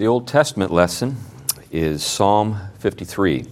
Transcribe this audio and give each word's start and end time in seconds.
The 0.00 0.06
Old 0.06 0.26
Testament 0.26 0.70
lesson 0.70 1.18
is 1.70 2.02
Psalm 2.02 2.58
53. 2.78 3.44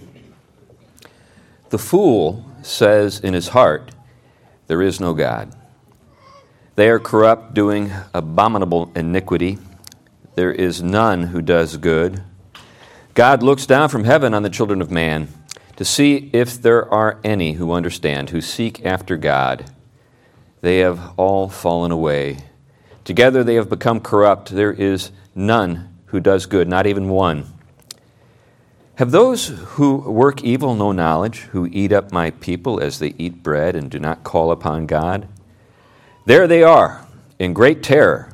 The 1.69 1.77
fool 1.77 2.43
says 2.63 3.19
in 3.19 3.35
his 3.35 3.49
heart, 3.49 3.91
There 4.65 4.81
is 4.81 4.99
no 4.99 5.13
God. 5.13 5.55
They 6.73 6.89
are 6.89 6.97
corrupt, 6.97 7.53
doing 7.53 7.91
abominable 8.15 8.91
iniquity. 8.95 9.59
There 10.33 10.51
is 10.51 10.81
none 10.81 11.25
who 11.25 11.43
does 11.43 11.77
good. 11.77 12.23
God 13.13 13.43
looks 13.43 13.67
down 13.67 13.89
from 13.89 14.05
heaven 14.05 14.33
on 14.33 14.41
the 14.41 14.49
children 14.49 14.81
of 14.81 14.89
man 14.89 15.27
to 15.75 15.85
see 15.85 16.31
if 16.33 16.59
there 16.59 16.91
are 16.91 17.19
any 17.23 17.53
who 17.53 17.73
understand, 17.73 18.31
who 18.31 18.41
seek 18.41 18.83
after 18.83 19.17
God. 19.17 19.69
They 20.61 20.79
have 20.79 21.13
all 21.15 21.47
fallen 21.47 21.91
away. 21.91 22.39
Together 23.03 23.43
they 23.43 23.53
have 23.53 23.69
become 23.69 23.99
corrupt. 23.99 24.49
There 24.49 24.73
is 24.73 25.11
none 25.35 25.89
who 26.09 26.19
does 26.19 26.45
good, 26.45 26.67
not 26.67 26.87
even 26.87 27.09
one. 27.09 27.45
Have 28.95 29.11
those 29.11 29.47
who 29.47 29.95
work 29.95 30.43
evil 30.43 30.75
no 30.75 30.91
knowledge, 30.91 31.39
who 31.51 31.69
eat 31.71 31.93
up 31.93 32.11
my 32.11 32.31
people 32.31 32.81
as 32.81 32.99
they 32.99 33.13
eat 33.17 33.41
bread 33.41 33.75
and 33.75 33.89
do 33.89 33.99
not 33.99 34.23
call 34.23 34.51
upon 34.51 34.87
God? 34.87 35.27
There 36.25 36.47
they 36.47 36.63
are, 36.63 37.07
in 37.39 37.53
great 37.53 37.81
terror, 37.81 38.33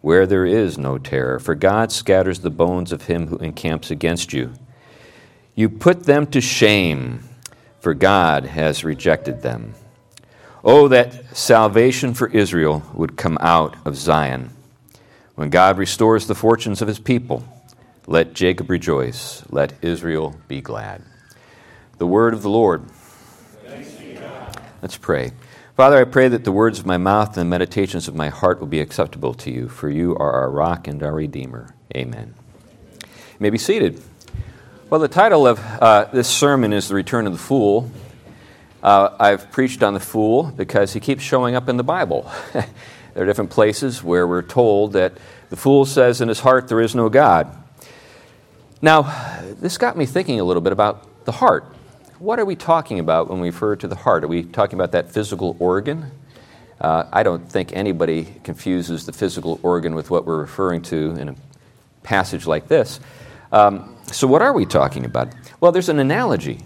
where 0.00 0.26
there 0.26 0.46
is 0.46 0.76
no 0.76 0.98
terror, 0.98 1.38
for 1.38 1.54
God 1.54 1.92
scatters 1.92 2.40
the 2.40 2.50
bones 2.50 2.90
of 2.90 3.04
him 3.04 3.28
who 3.28 3.36
encamps 3.36 3.90
against 3.90 4.32
you. 4.32 4.52
You 5.54 5.68
put 5.68 6.04
them 6.04 6.26
to 6.28 6.40
shame, 6.40 7.28
for 7.80 7.94
God 7.94 8.46
has 8.46 8.82
rejected 8.82 9.42
them. 9.42 9.74
Oh, 10.64 10.88
that 10.88 11.36
salvation 11.36 12.14
for 12.14 12.28
Israel 12.28 12.82
would 12.94 13.16
come 13.16 13.38
out 13.40 13.76
of 13.86 13.96
Zion. 13.96 14.50
When 15.40 15.48
God 15.48 15.78
restores 15.78 16.26
the 16.26 16.34
fortunes 16.34 16.82
of 16.82 16.88
his 16.88 16.98
people, 16.98 17.42
let 18.06 18.34
Jacob 18.34 18.68
rejoice, 18.68 19.42
let 19.48 19.72
Israel 19.80 20.36
be 20.48 20.60
glad. 20.60 21.02
The 21.96 22.06
word 22.06 22.34
of 22.34 22.42
the 22.42 22.50
Lord. 22.50 22.84
Let's 24.82 24.98
pray. 24.98 25.32
Father, 25.78 25.96
I 25.96 26.04
pray 26.04 26.28
that 26.28 26.44
the 26.44 26.52
words 26.52 26.78
of 26.78 26.84
my 26.84 26.98
mouth 26.98 27.28
and 27.28 27.36
the 27.38 27.44
meditations 27.46 28.06
of 28.06 28.14
my 28.14 28.28
heart 28.28 28.60
will 28.60 28.66
be 28.66 28.80
acceptable 28.80 29.32
to 29.32 29.50
you, 29.50 29.70
for 29.70 29.88
you 29.88 30.14
are 30.16 30.30
our 30.30 30.50
rock 30.50 30.86
and 30.86 31.02
our 31.02 31.14
redeemer. 31.14 31.74
Amen. 31.96 32.34
You 33.00 33.38
may 33.38 33.48
be 33.48 33.56
seated. 33.56 33.98
Well, 34.90 35.00
the 35.00 35.08
title 35.08 35.46
of 35.46 35.58
uh, 35.58 36.04
this 36.12 36.28
sermon 36.28 36.74
is 36.74 36.88
The 36.88 36.96
Return 36.96 37.26
of 37.26 37.32
the 37.32 37.38
Fool. 37.38 37.90
Uh, 38.82 39.16
I've 39.18 39.50
preached 39.50 39.82
on 39.82 39.94
the 39.94 40.00
fool 40.00 40.52
because 40.54 40.92
he 40.92 41.00
keeps 41.00 41.22
showing 41.22 41.54
up 41.54 41.70
in 41.70 41.78
the 41.78 41.82
Bible. 41.82 42.30
there 43.14 43.24
are 43.24 43.26
different 43.26 43.50
places 43.50 44.02
where 44.02 44.26
we're 44.26 44.42
told 44.42 44.92
that 44.92 45.14
the 45.48 45.56
fool 45.56 45.84
says 45.84 46.20
in 46.20 46.28
his 46.28 46.40
heart, 46.40 46.68
There 46.68 46.80
is 46.80 46.94
no 46.94 47.08
God. 47.08 47.56
Now, 48.82 49.02
this 49.60 49.78
got 49.78 49.96
me 49.96 50.06
thinking 50.06 50.40
a 50.40 50.44
little 50.44 50.62
bit 50.62 50.72
about 50.72 51.24
the 51.24 51.32
heart. 51.32 51.64
What 52.18 52.38
are 52.38 52.44
we 52.44 52.56
talking 52.56 52.98
about 52.98 53.28
when 53.28 53.40
we 53.40 53.48
refer 53.48 53.76
to 53.76 53.88
the 53.88 53.96
heart? 53.96 54.24
Are 54.24 54.28
we 54.28 54.42
talking 54.42 54.78
about 54.78 54.92
that 54.92 55.10
physical 55.10 55.56
organ? 55.58 56.10
Uh, 56.80 57.04
I 57.12 57.22
don't 57.22 57.50
think 57.50 57.74
anybody 57.74 58.26
confuses 58.42 59.04
the 59.04 59.12
physical 59.12 59.60
organ 59.62 59.94
with 59.94 60.10
what 60.10 60.24
we're 60.24 60.40
referring 60.40 60.82
to 60.82 61.10
in 61.16 61.28
a 61.28 61.34
passage 62.02 62.46
like 62.46 62.68
this. 62.68 63.00
Um, 63.52 63.96
so, 64.06 64.26
what 64.26 64.40
are 64.40 64.52
we 64.52 64.64
talking 64.64 65.04
about? 65.04 65.28
Well, 65.60 65.72
there's 65.72 65.88
an 65.88 65.98
analogy. 65.98 66.60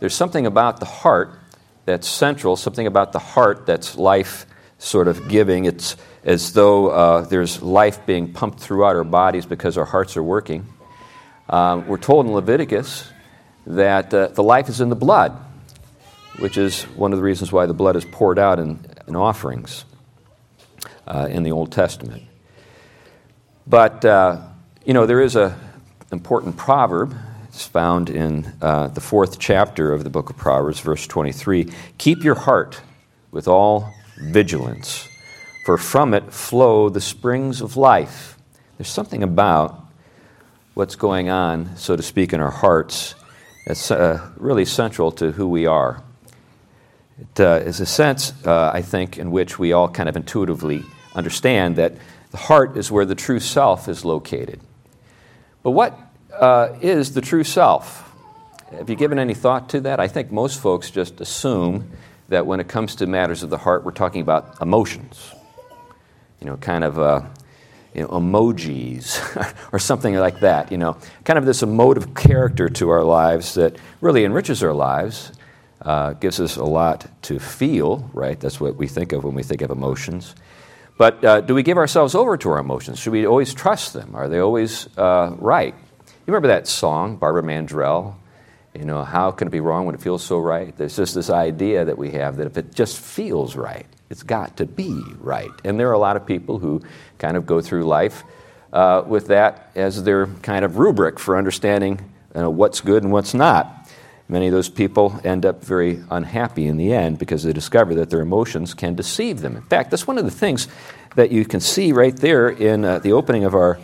There's 0.00 0.14
something 0.14 0.46
about 0.46 0.80
the 0.80 0.86
heart 0.86 1.38
that's 1.84 2.08
central, 2.08 2.56
something 2.56 2.86
about 2.86 3.12
the 3.12 3.18
heart 3.18 3.66
that's 3.66 3.96
life 3.96 4.46
sort 4.78 5.08
of 5.08 5.28
giving. 5.28 5.64
It's 5.64 5.96
as 6.24 6.52
though 6.52 6.88
uh, 6.88 7.20
there's 7.22 7.62
life 7.62 8.06
being 8.06 8.32
pumped 8.32 8.60
throughout 8.60 8.96
our 8.96 9.04
bodies 9.04 9.46
because 9.46 9.76
our 9.76 9.84
hearts 9.84 10.16
are 10.16 10.22
working. 10.22 10.66
Um, 11.48 11.86
we're 11.86 11.98
told 11.98 12.26
in 12.26 12.32
Leviticus 12.32 13.10
that 13.66 14.12
uh, 14.14 14.28
the 14.28 14.42
life 14.42 14.68
is 14.68 14.80
in 14.80 14.88
the 14.88 14.96
blood, 14.96 15.36
which 16.38 16.56
is 16.56 16.84
one 16.84 17.12
of 17.12 17.18
the 17.18 17.22
reasons 17.22 17.50
why 17.52 17.66
the 17.66 17.74
blood 17.74 17.96
is 17.96 18.04
poured 18.04 18.38
out 18.38 18.58
in, 18.58 18.84
in 19.06 19.16
offerings 19.16 19.84
uh, 21.06 21.28
in 21.30 21.42
the 21.42 21.52
Old 21.52 21.72
Testament. 21.72 22.22
But, 23.66 24.04
uh, 24.04 24.40
you 24.84 24.94
know, 24.94 25.06
there 25.06 25.20
is 25.20 25.36
an 25.36 25.54
important 26.10 26.56
proverb 26.56 27.14
it's 27.58 27.66
found 27.66 28.08
in 28.08 28.52
uh, 28.62 28.86
the 28.86 29.00
fourth 29.00 29.40
chapter 29.40 29.92
of 29.92 30.04
the 30.04 30.10
book 30.10 30.30
of 30.30 30.36
Proverbs, 30.36 30.78
verse 30.78 31.08
23. 31.08 31.68
Keep 31.98 32.22
your 32.22 32.36
heart 32.36 32.80
with 33.32 33.48
all 33.48 33.92
vigilance, 34.18 35.08
for 35.64 35.78
from 35.78 36.14
it 36.14 36.32
flow 36.32 36.88
the 36.88 37.00
springs 37.00 37.60
of 37.60 37.76
life. 37.76 38.36
There's 38.76 38.88
something 38.88 39.22
about 39.22 39.84
what's 40.74 40.96
going 40.96 41.28
on, 41.28 41.76
so 41.76 41.96
to 41.96 42.02
speak, 42.02 42.32
in 42.32 42.40
our 42.40 42.50
hearts 42.50 43.14
that's 43.66 43.90
uh, 43.90 44.30
really 44.36 44.64
central 44.64 45.12
to 45.12 45.32
who 45.32 45.48
we 45.48 45.66
are. 45.66 46.02
It 47.20 47.40
uh, 47.40 47.60
is 47.64 47.80
a 47.80 47.86
sense, 47.86 48.32
uh, 48.46 48.70
I 48.72 48.80
think, 48.80 49.18
in 49.18 49.30
which 49.30 49.58
we 49.58 49.72
all 49.72 49.88
kind 49.88 50.08
of 50.08 50.16
intuitively 50.16 50.84
understand 51.14 51.76
that 51.76 51.94
the 52.30 52.36
heart 52.36 52.76
is 52.76 52.90
where 52.90 53.04
the 53.04 53.14
true 53.14 53.40
self 53.40 53.88
is 53.88 54.04
located. 54.04 54.60
But 55.62 55.72
what 55.72 55.98
uh, 56.32 56.76
is 56.80 57.12
the 57.14 57.20
true 57.20 57.44
self? 57.44 58.04
Have 58.70 58.88
you 58.88 58.96
given 58.96 59.18
any 59.18 59.34
thought 59.34 59.68
to 59.70 59.80
that? 59.80 59.98
I 59.98 60.08
think 60.08 60.30
most 60.30 60.60
folks 60.60 60.90
just 60.90 61.20
assume 61.20 61.90
that 62.28 62.46
when 62.46 62.60
it 62.60 62.68
comes 62.68 62.96
to 62.96 63.06
matters 63.06 63.42
of 63.42 63.50
the 63.50 63.58
heart, 63.58 63.84
we're 63.84 63.90
talking 63.90 64.20
about 64.20 64.60
emotions. 64.60 65.34
You 66.40 66.46
know, 66.46 66.56
kind 66.56 66.84
of 66.84 66.98
uh, 66.98 67.22
you 67.94 68.02
know, 68.02 68.08
emojis 68.08 69.54
or 69.72 69.78
something 69.78 70.14
like 70.14 70.40
that. 70.40 70.70
You 70.70 70.78
know, 70.78 70.96
kind 71.24 71.38
of 71.38 71.46
this 71.46 71.62
emotive 71.62 72.14
character 72.14 72.68
to 72.68 72.90
our 72.90 73.02
lives 73.02 73.54
that 73.54 73.76
really 74.00 74.24
enriches 74.24 74.62
our 74.62 74.74
lives, 74.74 75.32
uh, 75.82 76.12
gives 76.12 76.40
us 76.40 76.56
a 76.56 76.64
lot 76.64 77.06
to 77.22 77.38
feel. 77.38 78.10
Right? 78.12 78.38
That's 78.38 78.60
what 78.60 78.76
we 78.76 78.86
think 78.86 79.12
of 79.12 79.24
when 79.24 79.34
we 79.34 79.42
think 79.42 79.62
of 79.62 79.70
emotions. 79.70 80.34
But 80.98 81.24
uh, 81.24 81.40
do 81.40 81.54
we 81.54 81.62
give 81.62 81.78
ourselves 81.78 82.14
over 82.14 82.36
to 82.36 82.50
our 82.50 82.58
emotions? 82.58 82.98
Should 82.98 83.12
we 83.12 83.24
always 83.26 83.54
trust 83.54 83.92
them? 83.92 84.14
Are 84.14 84.28
they 84.28 84.40
always 84.40 84.88
uh, 84.96 85.34
right? 85.38 85.74
You 86.28 86.32
remember 86.32 86.48
that 86.48 86.68
song, 86.68 87.16
Barbara 87.16 87.42
Mandrell? 87.42 88.16
You 88.78 88.84
know, 88.84 89.02
how 89.02 89.32
can 89.32 89.48
it 89.48 89.50
be 89.50 89.58
wrong 89.58 89.86
when 89.86 89.96
it 89.96 90.00
feels 90.00 90.22
so 90.22 90.38
right? 90.38 90.76
There's 90.76 90.94
just 90.94 91.14
this 91.14 91.30
idea 91.30 91.84
that 91.84 91.98
we 91.98 92.12
have 92.12 92.36
that 92.36 92.46
if 92.46 92.56
it 92.56 92.72
just 92.72 93.00
feels 93.00 93.56
right, 93.56 93.86
it's 94.08 94.22
got 94.22 94.58
to 94.58 94.66
be 94.66 95.02
right. 95.18 95.50
And 95.64 95.80
there 95.80 95.88
are 95.88 95.94
a 95.94 95.98
lot 95.98 96.16
of 96.16 96.24
people 96.24 96.60
who 96.60 96.82
kind 97.18 97.36
of 97.36 97.44
go 97.44 97.60
through 97.60 97.84
life 97.84 98.22
uh, 98.72 99.02
with 99.04 99.26
that 99.28 99.72
as 99.74 100.04
their 100.04 100.28
kind 100.42 100.64
of 100.64 100.78
rubric 100.78 101.18
for 101.18 101.36
understanding 101.36 101.98
you 102.34 102.40
know, 102.42 102.50
what's 102.50 102.80
good 102.80 103.02
and 103.02 103.12
what's 103.12 103.34
not. 103.34 103.74
Many 104.28 104.46
of 104.46 104.52
those 104.52 104.68
people 104.68 105.18
end 105.24 105.44
up 105.44 105.64
very 105.64 106.00
unhappy 106.10 106.66
in 106.66 106.76
the 106.76 106.92
end 106.92 107.18
because 107.18 107.42
they 107.42 107.52
discover 107.52 107.94
that 107.96 108.10
their 108.10 108.20
emotions 108.20 108.74
can 108.74 108.94
deceive 108.94 109.40
them. 109.40 109.56
In 109.56 109.62
fact, 109.62 109.90
that's 109.90 110.06
one 110.06 110.18
of 110.18 110.24
the 110.24 110.30
things 110.30 110.68
that 111.16 111.32
you 111.32 111.44
can 111.44 111.60
see 111.60 111.92
right 111.92 112.14
there 112.14 112.48
in 112.48 112.84
uh, 112.84 113.00
the 113.00 113.12
opening 113.12 113.44
of 113.44 113.54
our 113.54 113.80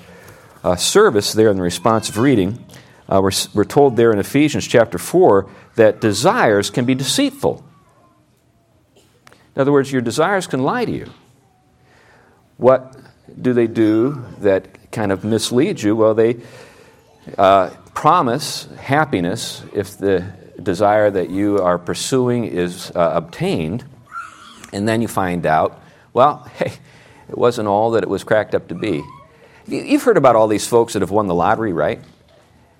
uh, 0.62 0.76
service 0.76 1.32
there 1.32 1.50
in 1.50 1.56
the 1.56 1.62
responsive 1.62 2.18
reading. 2.18 2.64
Uh, 3.08 3.20
we're, 3.22 3.30
we're 3.52 3.64
told 3.64 3.96
there 3.96 4.12
in 4.12 4.18
Ephesians 4.18 4.66
chapter 4.66 4.98
4 4.98 5.48
that 5.76 6.00
desires 6.00 6.70
can 6.70 6.84
be 6.84 6.94
deceitful. 6.94 7.64
In 8.96 9.60
other 9.60 9.72
words, 9.72 9.92
your 9.92 10.02
desires 10.02 10.46
can 10.46 10.62
lie 10.62 10.84
to 10.84 10.92
you. 10.92 11.10
What 12.56 12.96
do 13.40 13.52
they 13.52 13.66
do 13.66 14.24
that 14.40 14.90
kind 14.90 15.12
of 15.12 15.24
misleads 15.24 15.82
you? 15.82 15.94
Well, 15.96 16.14
they 16.14 16.36
uh, 17.36 17.70
promise 17.94 18.68
happiness 18.78 19.62
if 19.72 19.98
the 19.98 20.24
desire 20.62 21.10
that 21.10 21.30
you 21.30 21.58
are 21.58 21.78
pursuing 21.78 22.44
is 22.44 22.90
uh, 22.94 23.12
obtained, 23.14 23.84
and 24.72 24.88
then 24.88 25.02
you 25.02 25.08
find 25.08 25.46
out, 25.46 25.80
well, 26.12 26.38
hey, 26.56 26.72
it 27.28 27.36
wasn't 27.36 27.68
all 27.68 27.92
that 27.92 28.02
it 28.02 28.08
was 28.08 28.24
cracked 28.24 28.54
up 28.54 28.68
to 28.68 28.74
be. 28.74 29.02
You've 29.66 30.02
heard 30.02 30.16
about 30.18 30.36
all 30.36 30.46
these 30.46 30.66
folks 30.66 30.92
that 30.92 31.00
have 31.00 31.10
won 31.10 31.26
the 31.26 31.34
lottery, 31.34 31.72
right? 31.72 32.00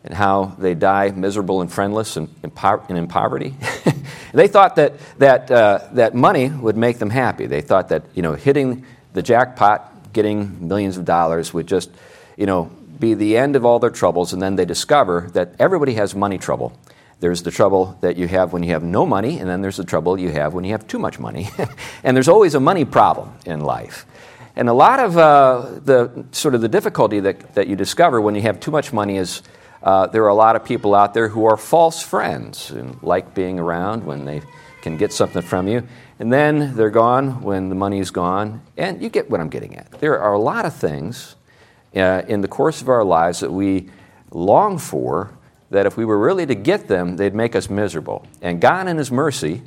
And 0.05 0.13
how 0.13 0.55
they 0.59 0.75
die 0.75 1.11
miserable 1.11 1.63
and 1.63 1.73
friendless 1.73 2.17
and, 2.17 2.29
and 2.43 2.53
in 2.91 3.07
poverty. 3.09 3.55
they 4.35 4.49
thought 4.49 4.77
that, 4.77 4.93
that, 5.19 5.51
uh, 5.51 5.89
that 5.93 6.15
money 6.15 6.51
would 6.51 6.77
make 6.77 6.99
them 6.99 7.11
happy. 7.11 7.47
They 7.47 7.63
thought 7.63 7.89
that 7.89 8.05
you 8.15 8.23
know, 8.23 8.35
hitting 8.35 8.85
the 9.15 9.23
jackpot, 9.23 10.13
getting 10.13 10.69
millions 10.69 10.99
of 10.99 11.07
dollars 11.07 11.55
would 11.55 11.67
just 11.67 11.91
you 12.37 12.47
know, 12.47 12.71
be 12.99 13.15
the 13.15 13.37
end 13.37 13.57
of 13.57 13.65
all 13.65 13.79
their 13.79 13.91
troubles. 13.91 14.33
And 14.33 14.43
then 14.43 14.57
they 14.57 14.65
discover 14.65 15.31
that 15.33 15.55
everybody 15.59 15.95
has 15.95 16.15
money 16.15 16.39
trouble. 16.39 16.77
There's 17.21 17.43
the 17.43 17.51
trouble 17.51 17.97
that 18.01 18.17
you 18.17 18.29
have 18.29 18.53
when 18.53 18.63
you 18.63 18.73
have 18.73 18.83
no 18.83 19.07
money, 19.07 19.39
and 19.39 19.49
then 19.49 19.63
there's 19.63 19.77
the 19.77 19.85
trouble 19.85 20.19
you 20.19 20.31
have 20.31 20.53
when 20.53 20.65
you 20.65 20.73
have 20.73 20.87
too 20.87 20.99
much 20.99 21.19
money. 21.19 21.49
and 22.05 22.17
there's 22.17 22.29
always 22.29 22.55
a 22.55 22.61
money 22.61 22.85
problem 22.85 23.33
in 23.47 23.61
life. 23.61 24.05
And 24.57 24.69
a 24.69 24.73
lot 24.73 25.01
of 25.01 25.17
uh, 25.17 25.79
the 25.85 26.27
sort 26.33 26.55
of 26.55 26.61
the 26.61 26.69
difficulty 26.69 27.21
that, 27.21 27.55
that 27.55 27.67
you 27.67 27.77
discover 27.77 28.21
when 28.21 28.35
you 28.35 28.43
have 28.43 28.61
too 28.61 28.71
much 28.71 28.93
money 28.93 29.17
is 29.17 29.43
uh, 29.85 30.07
there 30.07 30.25
are 30.25 30.29
a 30.29 30.35
lot 30.35 30.57
of 30.57 30.65
people 30.65 30.95
out 30.95 31.13
there 31.13 31.29
who 31.29 31.45
are 31.45 31.59
false 31.59 32.03
friends 32.03 32.71
and 32.71 33.01
like 33.03 33.35
being 33.35 33.61
around 33.61 34.05
when 34.05 34.25
they 34.25 34.41
can 34.81 34.97
get 34.97 35.13
something 35.13 35.43
from 35.43 35.69
you. 35.69 35.87
And 36.19 36.33
then 36.33 36.75
they're 36.75 36.89
gone 36.89 37.43
when 37.43 37.69
the 37.69 37.75
money's 37.75 38.11
gone. 38.11 38.63
And 38.79 39.03
you 39.03 39.11
get 39.11 39.31
what 39.31 39.41
I'm 39.41 39.51
getting 39.51 39.77
at. 39.77 39.91
There 40.01 40.19
are 40.19 40.33
a 40.33 40.39
lot 40.39 40.65
of 40.65 40.75
things 40.75 41.37
uh, 41.95 42.23
in 42.27 42.41
the 42.41 42.49
course 42.49 42.81
of 42.81 42.89
our 42.89 43.05
lives 43.05 43.41
that 43.41 43.53
we 43.53 43.91
long 44.31 44.79
for, 44.79 45.37
that 45.71 45.85
if 45.85 45.99
we 45.99 46.07
were 46.07 46.19
really 46.19 46.47
to 46.47 46.55
get 46.55 46.89
them, 46.89 47.17
they'd 47.17 47.35
make 47.35 47.55
us 47.55 47.69
miserable. 47.69 48.27
And 48.41 48.63
God, 48.63 48.89
in 48.89 48.97
His 48.97 49.11
mercy, 49.11 49.63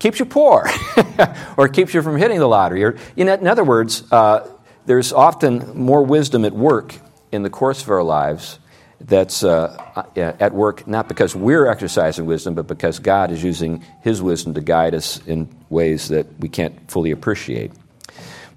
keeps 0.00 0.18
you 0.18 0.24
poor 0.24 0.68
or 1.56 1.68
keeps 1.68 1.94
you 1.94 2.02
from 2.02 2.16
hitting 2.16 2.40
the 2.40 2.48
lottery. 2.48 2.82
Or, 2.82 2.96
in, 3.14 3.28
in 3.28 3.46
other 3.46 3.64
words, 3.64 4.10
uh, 4.10 4.48
there's 4.84 5.12
often 5.12 5.78
more 5.78 6.02
wisdom 6.02 6.44
at 6.44 6.52
work 6.52 6.96
in 7.30 7.44
the 7.44 7.50
course 7.50 7.82
of 7.82 7.90
our 7.90 8.02
lives 8.02 8.58
that's 9.00 9.44
uh, 9.44 9.76
uh, 9.94 10.02
at 10.16 10.52
work 10.54 10.86
not 10.86 11.08
because 11.08 11.36
we're 11.36 11.66
exercising 11.66 12.26
wisdom, 12.26 12.54
but 12.54 12.66
because 12.66 12.98
God 12.98 13.30
is 13.30 13.42
using 13.42 13.84
His 14.02 14.22
wisdom 14.22 14.54
to 14.54 14.60
guide 14.60 14.94
us 14.94 15.24
in 15.26 15.48
ways 15.68 16.08
that 16.08 16.26
we 16.40 16.48
can't 16.48 16.90
fully 16.90 17.10
appreciate. 17.10 17.72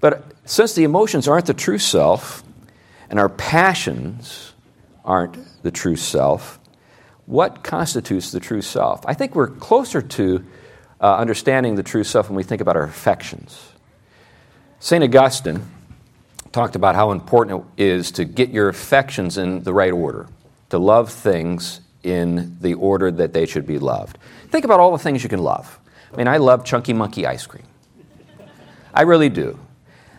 But 0.00 0.24
since 0.44 0.74
the 0.74 0.84
emotions 0.84 1.28
aren't 1.28 1.46
the 1.46 1.54
true 1.54 1.78
self, 1.78 2.42
and 3.10 3.18
our 3.18 3.28
passions 3.28 4.54
aren't 5.04 5.36
the 5.62 5.70
true 5.70 5.96
self, 5.96 6.58
what 7.26 7.62
constitutes 7.62 8.32
the 8.32 8.40
true 8.40 8.62
self? 8.62 9.04
I 9.06 9.14
think 9.14 9.34
we're 9.34 9.48
closer 9.48 10.00
to 10.00 10.44
uh, 11.00 11.16
understanding 11.16 11.74
the 11.74 11.82
true 11.82 12.04
self 12.04 12.28
when 12.28 12.36
we 12.36 12.42
think 12.42 12.60
about 12.60 12.76
our 12.76 12.84
affections. 12.84 13.72
St. 14.78 15.04
Augustine 15.04 15.66
talked 16.52 16.76
about 16.76 16.94
how 16.94 17.12
important 17.12 17.64
it 17.76 17.84
is 17.84 18.10
to 18.12 18.24
get 18.24 18.50
your 18.50 18.68
affections 18.68 19.38
in 19.38 19.62
the 19.62 19.72
right 19.72 19.92
order, 19.92 20.26
to 20.70 20.78
love 20.78 21.10
things 21.10 21.80
in 22.02 22.56
the 22.60 22.74
order 22.74 23.10
that 23.10 23.32
they 23.32 23.46
should 23.46 23.66
be 23.66 23.78
loved. 23.78 24.18
Think 24.48 24.64
about 24.64 24.80
all 24.80 24.92
the 24.92 24.98
things 24.98 25.22
you 25.22 25.28
can 25.28 25.42
love. 25.42 25.78
I 26.12 26.16
mean, 26.16 26.28
I 26.28 26.38
love 26.38 26.64
Chunky 26.64 26.92
Monkey 26.92 27.26
ice 27.26 27.46
cream. 27.46 27.66
I 28.92 29.02
really 29.02 29.28
do. 29.28 29.58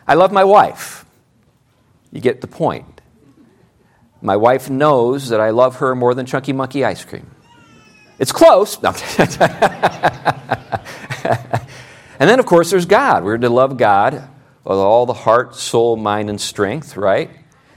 I 0.08 0.14
love 0.14 0.32
my 0.32 0.44
wife. 0.44 1.06
You 2.12 2.22
get 2.22 2.42
the 2.42 2.48
point. 2.48 3.02
My 4.22 4.38
wife 4.38 4.70
knows 4.70 5.30
that 5.30 5.42
I 5.42 5.50
love 5.50 5.78
her 5.78 5.96
more 5.96 6.14
than 6.14 6.26
Chunky 6.26 6.54
Monkey 6.54 6.86
ice 6.86 7.04
cream. 7.04 7.30
It's 8.20 8.32
close. 8.32 8.78
And 12.22 12.30
then, 12.30 12.38
of 12.38 12.46
course, 12.46 12.70
there's 12.70 12.86
God. 12.86 13.24
We're 13.24 13.40
to 13.40 13.50
love 13.50 13.78
God 13.78 14.30
with 14.64 14.78
all 14.78 15.06
the 15.06 15.14
heart, 15.14 15.56
soul, 15.56 15.96
mind, 15.96 16.30
and 16.30 16.40
strength, 16.40 16.96
right? 16.96 17.30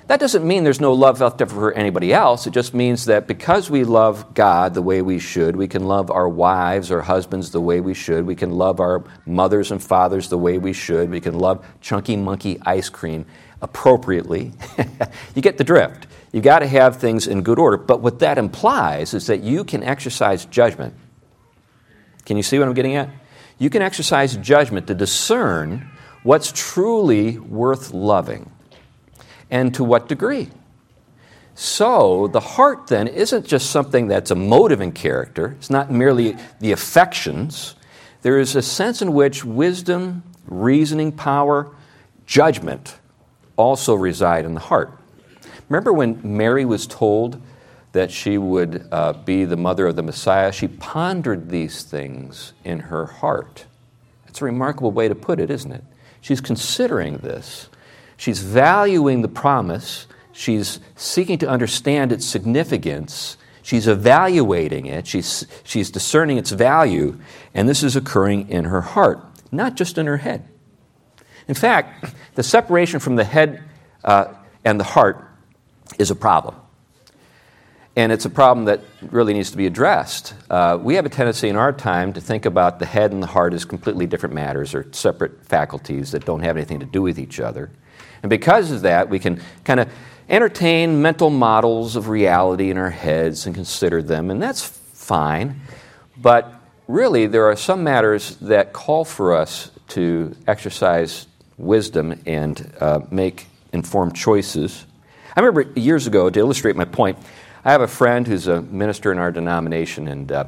That 0.07 0.21
doesn't 0.21 0.47
mean 0.47 0.65
there's 0.65 0.83
no 0.83 0.93
love 0.93 1.21
left 1.21 1.41
over 1.41 1.55
for 1.55 1.73
anybody 1.73 2.13
else. 2.13 2.47
It 2.47 2.53
just 2.53 2.75
means 2.75 3.07
that 3.07 3.27
because 3.27 3.71
we 3.71 3.85
love 3.85 4.35
God 4.35 4.75
the 4.75 4.83
way 4.83 5.01
we 5.01 5.19
should, 5.19 5.57
we 5.57 5.67
can 5.67 5.85
love 5.85 6.11
our 6.11 6.29
wives 6.29 6.91
or 6.91 7.01
husbands 7.01 7.53
the 7.53 7.61
way 7.61 7.81
we 7.81 7.95
should. 7.95 8.27
We 8.27 8.35
can 8.35 8.51
love 8.51 8.81
our 8.81 9.03
mothers 9.25 9.71
and 9.71 9.83
fathers 9.83 10.29
the 10.29 10.37
way 10.37 10.59
we 10.59 10.75
should. 10.75 11.09
We 11.09 11.21
can 11.21 11.39
love 11.39 11.65
chunky 11.81 12.17
monkey 12.17 12.59
ice 12.67 12.91
cream 12.91 13.25
appropriately. 13.63 14.53
you 15.35 15.41
get 15.41 15.57
the 15.57 15.65
drift. 15.65 16.07
You've 16.33 16.45
got 16.45 16.59
to 16.59 16.67
have 16.67 16.99
things 16.99 17.27
in 17.27 17.43
good 17.43 17.59
order. 17.59 17.79
But 17.79 18.03
what 18.03 18.19
that 18.19 18.37
implies 18.37 19.15
is 19.15 19.29
that 19.29 19.43
you 19.43 19.65
can 19.65 19.83
exercise 19.83 20.45
judgment. 20.45 20.93
Can 22.27 22.37
you 22.37 22.43
see 22.43 22.59
what 22.59 22.69
I'm 22.69 22.75
getting 22.75 22.97
at? 22.97 23.09
You 23.59 23.71
can 23.71 23.81
exercise 23.81 24.37
judgment 24.37 24.87
to 24.89 24.95
discern 24.95 25.89
what's 26.25 26.51
truly 26.53 27.39
worth 27.39 27.93
loving 27.95 28.51
and 29.51 29.73
to 29.75 29.85
what 29.85 30.09
degree. 30.09 30.49
So, 31.55 32.27
the 32.27 32.41
heart 32.41 32.89
then 32.89 33.07
isn't 33.07 33.47
just 33.47 33.71
something 33.71 34.09
that's 34.09 34.33
a 34.33 34.35
motive 34.35 34.81
in 34.81 34.91
character, 34.91 35.55
it's 35.59 35.71
not 35.71 35.93
merely 35.93 36.37
the 36.59 36.73
affections. 36.73 37.77
There 38.23 38.41
is 38.41 38.57
a 38.57 38.63
sense 38.63 39.03
in 39.03 39.13
which 39.13 39.45
wisdom, 39.45 40.25
reasoning 40.47 41.13
power, 41.13 41.71
judgment 42.27 42.97
also 43.57 43.95
reside 43.95 44.45
in 44.45 44.55
the 44.55 44.61
heart. 44.61 44.99
Remember 45.69 45.93
when 45.93 46.21
Mary 46.25 46.65
was 46.65 46.87
told 46.87 47.41
that 47.93 48.11
she 48.11 48.37
would 48.37 48.89
uh, 48.91 49.13
be 49.13 49.45
the 49.45 49.57
mother 49.57 49.87
of 49.87 49.95
the 49.95 50.03
Messiah? 50.03 50.51
She 50.53 50.67
pondered 50.67 51.51
these 51.51 51.83
things 51.83 52.53
in 52.65 52.81
her 52.81 53.07
heart. 53.07 53.67
It's 54.27 54.41
a 54.41 54.45
remarkable 54.45 54.91
way 54.91 55.07
to 55.07 55.15
put 55.15 55.39
it, 55.39 55.51
isn't 55.51 55.71
it? 55.71 55.85
She's 56.25 56.41
considering 56.41 57.19
this. 57.19 57.69
She's 58.17 58.39
valuing 58.39 59.21
the 59.21 59.29
promise. 59.29 60.07
She's 60.33 60.81
seeking 60.97 61.37
to 61.41 61.47
understand 61.47 62.13
its 62.13 62.25
significance. 62.25 63.37
She's 63.61 63.87
evaluating 63.87 64.87
it. 64.87 65.07
She's, 65.07 65.47
she's 65.65 65.91
discerning 65.91 66.39
its 66.39 66.51
value. 66.51 67.21
And 67.53 67.69
this 67.69 67.83
is 67.83 67.95
occurring 67.95 68.49
in 68.49 68.65
her 68.65 68.81
heart, 68.81 69.23
not 69.53 69.77
just 69.77 69.99
in 69.99 70.07
her 70.07 70.17
head. 70.17 70.49
In 71.47 71.55
fact, 71.55 72.15
the 72.37 72.43
separation 72.43 73.01
from 73.01 73.17
the 73.17 73.25
head 73.25 73.63
uh, 74.03 74.33
and 74.65 74.81
the 74.81 74.85
heart 74.85 75.23
is 75.99 76.11
a 76.11 76.17
problem. 76.17 76.55
And 77.97 78.11
it's 78.11 78.25
a 78.25 78.31
problem 78.31 78.65
that 78.67 78.81
really 79.03 79.35
needs 79.35 79.53
to 79.53 79.57
be 79.57 79.67
addressed. 79.67 80.35
Uh, 80.51 80.79
we 80.81 80.97
have 80.97 81.07
a 81.07 81.09
tendency 81.09 81.49
in 81.49 81.57
our 81.57 81.73
time 81.73 82.13
to 82.15 82.21
think 82.21 82.45
about 82.45 82.81
the 82.81 82.87
head 82.87 83.13
and 83.13 83.23
the 83.23 83.29
heart 83.29 83.55
as 83.55 83.65
completely 83.65 84.07
different 84.07 84.35
matters 84.35 84.75
or 84.75 84.87
separate 84.93 85.47
faculties 85.47 86.11
that 86.11 86.25
don't 86.25 86.41
have 86.41 86.57
anything 86.57 86.81
to 86.81 86.87
do 86.87 87.03
with 87.03 87.21
each 87.21 87.39
other. 87.39 87.71
And 88.23 88.31
because 88.31 88.73
of 88.73 88.83
that, 88.83 89.11
we 89.11 89.21
can 89.21 89.41
kind 89.65 89.79
of 89.79 89.89
entertain 90.29 91.03
mental 91.03 91.31
models 91.31 91.95
of 91.95 92.09
reality 92.09 92.71
in 92.71 92.79
our 92.79 92.91
heads 92.91 93.47
and 93.47 93.55
consider 93.55 94.03
them, 94.03 94.31
and 94.31 94.43
that's 94.43 94.67
fine. 94.67 95.61
But 96.17 96.53
really, 96.89 97.27
there 97.27 97.45
are 97.47 97.57
some 97.57 97.85
matters 97.85 98.37
that 98.37 98.73
call 98.73 99.05
for 99.05 99.35
us 99.35 99.71
to 99.89 100.35
exercise 100.49 101.27
wisdom 101.59 102.21
and 102.27 102.73
uh, 102.81 103.01
make 103.11 103.47
informed 103.73 104.17
choices. 104.17 104.85
I 105.37 105.41
remember 105.41 105.79
years 105.79 106.07
ago, 106.07 106.31
to 106.31 106.41
illustrate 106.41 106.75
my 106.77 106.87
point, 106.87 107.19
I 107.67 107.73
have 107.73 107.81
a 107.81 107.89
friend 107.89 108.27
who's 108.27 108.47
a 108.47 108.61
minister 108.61 109.11
in 109.11 109.19
our 109.19 109.33
denomination, 109.33 110.07
and 110.07 110.31
uh, 110.31 110.45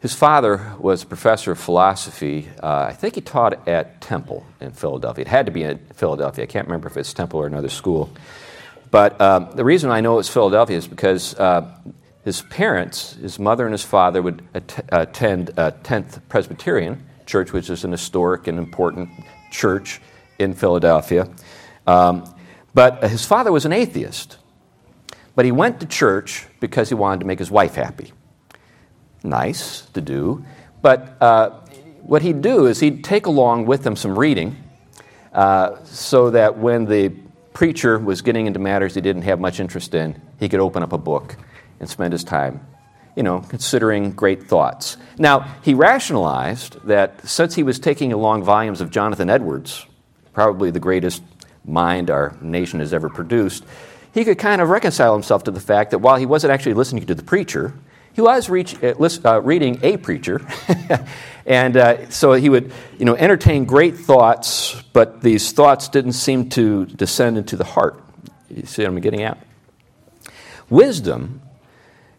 his 0.00 0.12
father 0.12 0.74
was 0.78 1.02
a 1.02 1.06
professor 1.06 1.52
of 1.52 1.58
philosophy. 1.58 2.50
Uh, 2.62 2.84
I 2.90 2.92
think 2.92 3.14
he 3.14 3.22
taught 3.22 3.66
at 3.66 4.02
Temple 4.02 4.44
in 4.60 4.72
Philadelphia. 4.72 5.22
It 5.22 5.28
had 5.28 5.46
to 5.46 5.52
be 5.52 5.62
in 5.62 5.78
Philadelphia. 5.94 6.44
I 6.44 6.46
can't 6.46 6.66
remember 6.66 6.88
if 6.88 6.98
it's 6.98 7.14
Temple 7.14 7.40
or 7.40 7.46
another 7.46 7.70
school. 7.70 8.10
But 8.90 9.18
um, 9.22 9.52
the 9.54 9.64
reason 9.64 9.90
I 9.90 10.02
know 10.02 10.18
it's 10.18 10.28
Philadelphia 10.28 10.76
is 10.76 10.86
because 10.86 11.34
uh, 11.36 11.74
his 12.26 12.42
parents, 12.42 13.14
his 13.14 13.38
mother 13.38 13.64
and 13.64 13.72
his 13.72 13.84
father, 13.84 14.20
would 14.20 14.42
at- 14.52 14.84
attend 14.90 15.48
10th 15.56 16.20
Presbyterian 16.28 17.06
Church, 17.24 17.54
which 17.54 17.70
is 17.70 17.84
an 17.84 17.92
historic 17.92 18.48
and 18.48 18.58
important 18.58 19.08
church 19.50 20.02
in 20.38 20.52
Philadelphia. 20.52 21.26
Um, 21.86 22.30
but 22.74 23.02
his 23.04 23.24
father 23.24 23.50
was 23.50 23.64
an 23.64 23.72
atheist. 23.72 24.37
But 25.38 25.44
he 25.44 25.52
went 25.52 25.78
to 25.78 25.86
church 25.86 26.46
because 26.58 26.88
he 26.88 26.96
wanted 26.96 27.20
to 27.20 27.26
make 27.26 27.38
his 27.38 27.48
wife 27.48 27.76
happy. 27.76 28.12
Nice 29.22 29.82
to 29.92 30.00
do. 30.00 30.44
But 30.82 31.16
uh, 31.22 31.50
what 32.02 32.22
he'd 32.22 32.42
do 32.42 32.66
is 32.66 32.80
he'd 32.80 33.04
take 33.04 33.26
along 33.26 33.66
with 33.66 33.86
him 33.86 33.94
some 33.94 34.18
reading 34.18 34.56
uh, 35.32 35.76
so 35.84 36.30
that 36.30 36.58
when 36.58 36.86
the 36.86 37.10
preacher 37.52 38.00
was 38.00 38.20
getting 38.20 38.46
into 38.46 38.58
matters 38.58 38.96
he 38.96 39.00
didn't 39.00 39.22
have 39.22 39.38
much 39.38 39.60
interest 39.60 39.94
in, 39.94 40.20
he 40.40 40.48
could 40.48 40.58
open 40.58 40.82
up 40.82 40.92
a 40.92 40.98
book 40.98 41.36
and 41.78 41.88
spend 41.88 42.12
his 42.12 42.24
time, 42.24 42.66
you 43.14 43.22
know, 43.22 43.38
considering 43.38 44.10
great 44.10 44.48
thoughts. 44.48 44.96
Now, 45.18 45.46
he 45.62 45.72
rationalized 45.72 46.84
that 46.88 47.28
since 47.28 47.54
he 47.54 47.62
was 47.62 47.78
taking 47.78 48.12
along 48.12 48.42
volumes 48.42 48.80
of 48.80 48.90
Jonathan 48.90 49.30
Edwards, 49.30 49.86
probably 50.32 50.72
the 50.72 50.80
greatest 50.80 51.22
mind 51.64 52.10
our 52.10 52.36
nation 52.40 52.80
has 52.80 52.92
ever 52.92 53.08
produced, 53.08 53.62
he 54.12 54.24
could 54.24 54.38
kind 54.38 54.60
of 54.60 54.68
reconcile 54.68 55.12
himself 55.12 55.44
to 55.44 55.50
the 55.50 55.60
fact 55.60 55.90
that 55.90 55.98
while 55.98 56.16
he 56.16 56.26
wasn't 56.26 56.52
actually 56.52 56.74
listening 56.74 57.06
to 57.06 57.14
the 57.14 57.22
preacher, 57.22 57.74
he 58.12 58.20
was 58.20 58.50
reach, 58.50 58.82
uh, 58.82 58.94
uh 59.24 59.40
reading 59.42 59.78
a 59.82 59.96
preacher. 59.96 60.40
and 61.46 61.76
uh, 61.76 62.10
so 62.10 62.32
he 62.32 62.48
would 62.48 62.72
you 62.98 63.04
know, 63.04 63.14
entertain 63.14 63.64
great 63.64 63.96
thoughts, 63.96 64.82
but 64.92 65.22
these 65.22 65.52
thoughts 65.52 65.88
didn't 65.88 66.12
seem 66.14 66.48
to 66.50 66.86
descend 66.86 67.38
into 67.38 67.56
the 67.56 67.64
heart. 67.64 68.02
You 68.50 68.66
see 68.66 68.82
what 68.82 68.88
I'm 68.88 69.00
getting 69.00 69.22
at? 69.22 69.38
Wisdom 70.70 71.42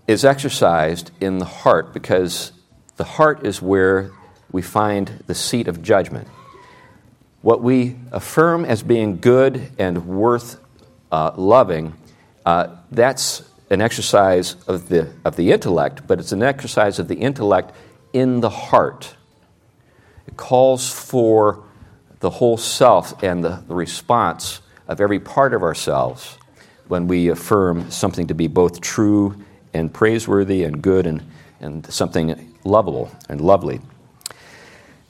is 0.08 0.26
exercised 0.26 1.12
in 1.20 1.38
the 1.38 1.46
heart 1.46 1.94
because 1.94 2.52
the 2.98 3.04
heart 3.04 3.46
is 3.46 3.62
where 3.62 4.12
we 4.52 4.62
find 4.62 5.24
the 5.28 5.36
seat 5.36 5.68
of 5.68 5.82
judgment. 5.82 6.28
What 7.42 7.62
we 7.62 7.96
affirm 8.12 8.66
as 8.66 8.84
being 8.84 9.20
good 9.20 9.72
and 9.78 10.06
worth 10.06 10.60
loving, 11.12 11.94
uh, 12.46 12.76
that's 12.92 13.44
an 13.70 13.82
exercise 13.82 14.56
of 14.68 14.90
the, 14.90 15.12
of 15.24 15.36
the 15.36 15.52
intellect, 15.52 16.08
but 16.08 16.20
it's 16.20 16.32
an 16.32 16.44
exercise 16.44 17.00
of 17.00 17.08
the 17.08 17.16
intellect 17.16 17.72
in 18.14 18.40
the 18.40 18.50
heart. 18.50 19.16
It 20.28 20.38
calls 20.38 20.92
for 20.92 21.64
the 22.20 22.30
whole 22.30 22.58
self 22.58 23.24
and 23.24 23.44
the, 23.44 23.64
the 23.68 23.76
response 23.76 24.62
of 24.88 25.00
every 25.00 25.20
part 25.20 25.54
of 25.54 25.64
ourselves 25.64 26.38
when 26.88 27.08
we 27.08 27.30
affirm 27.30 27.92
something 27.92 28.28
to 28.28 28.34
be 28.34 28.48
both 28.48 28.82
true 28.82 29.36
and 29.74 29.94
praiseworthy 29.94 30.64
and 30.64 30.82
good 30.82 31.06
and, 31.06 31.22
and 31.60 31.86
something 31.94 32.56
lovable 32.64 33.12
and 33.30 33.40
lovely. 33.40 33.80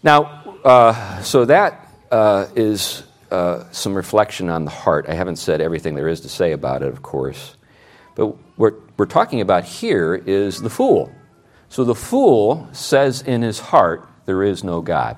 Now, 0.04 0.60
uh, 0.64 1.22
so 1.22 1.46
that 1.46 1.88
uh, 2.12 2.48
is 2.56 3.04
uh, 3.32 3.64
some 3.72 3.94
reflection 3.94 4.50
on 4.50 4.66
the 4.66 4.72
heart. 4.72 5.06
I 5.08 5.14
haven't 5.14 5.38
said 5.38 5.62
everything 5.62 5.96
there 5.96 6.08
is 6.08 6.22
to 6.22 6.30
say 6.30 6.52
about 6.52 6.82
it, 6.82 6.90
of 6.90 7.02
course. 7.02 7.56
But 8.16 8.36
what 8.58 8.76
we're 8.98 9.06
talking 9.06 9.42
about 9.42 9.64
here 9.64 10.16
is 10.16 10.62
the 10.62 10.70
fool. 10.70 11.12
So 11.70 11.84
the 11.84 11.96
fool 11.96 12.68
says 12.72 13.22
in 13.22 13.42
his 13.42 13.60
heart, 13.60 14.08
There 14.26 14.44
is 14.44 14.64
no 14.64 14.82
God. 14.82 15.18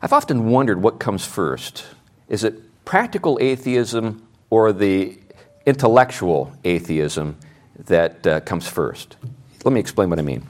I've 0.00 0.12
often 0.12 0.50
wondered 0.50 0.82
what 0.82 0.98
comes 0.98 1.26
first. 1.26 1.84
Is 2.28 2.44
it 2.44 2.84
practical 2.84 3.38
atheism 3.40 4.26
or 4.50 4.72
the 4.72 5.18
intellectual 5.66 6.52
atheism 6.64 7.36
that 7.86 8.26
uh, 8.26 8.40
comes 8.40 8.66
first? 8.66 9.16
Let 9.64 9.72
me 9.72 9.80
explain 9.80 10.08
what 10.08 10.18
I 10.18 10.22
mean. 10.22 10.46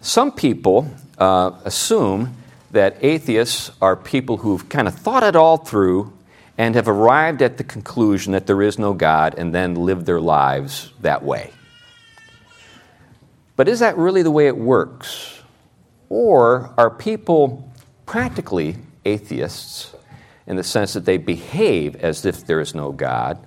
Some 0.00 0.32
people 0.32 0.88
uh, 1.18 1.52
assume 1.64 2.36
that 2.74 2.96
atheists 3.00 3.70
are 3.80 3.96
people 3.96 4.38
who've 4.38 4.68
kind 4.68 4.86
of 4.86 4.94
thought 4.94 5.22
it 5.22 5.34
all 5.34 5.56
through 5.56 6.12
and 6.58 6.74
have 6.74 6.88
arrived 6.88 7.42
at 7.42 7.56
the 7.56 7.64
conclusion 7.64 8.32
that 8.32 8.46
there 8.46 8.62
is 8.62 8.78
no 8.78 8.92
God 8.94 9.34
and 9.36 9.54
then 9.54 9.74
live 9.74 10.04
their 10.04 10.20
lives 10.20 10.92
that 11.00 11.24
way. 11.24 11.50
But 13.56 13.68
is 13.68 13.80
that 13.80 13.96
really 13.96 14.22
the 14.22 14.30
way 14.30 14.46
it 14.46 14.56
works? 14.56 15.40
Or 16.08 16.74
are 16.76 16.90
people 16.90 17.72
practically 18.06 18.76
atheists 19.04 19.94
in 20.46 20.56
the 20.56 20.64
sense 20.64 20.92
that 20.92 21.04
they 21.04 21.16
behave 21.16 21.96
as 21.96 22.24
if 22.24 22.46
there 22.46 22.60
is 22.60 22.74
no 22.74 22.92
God, 22.92 23.38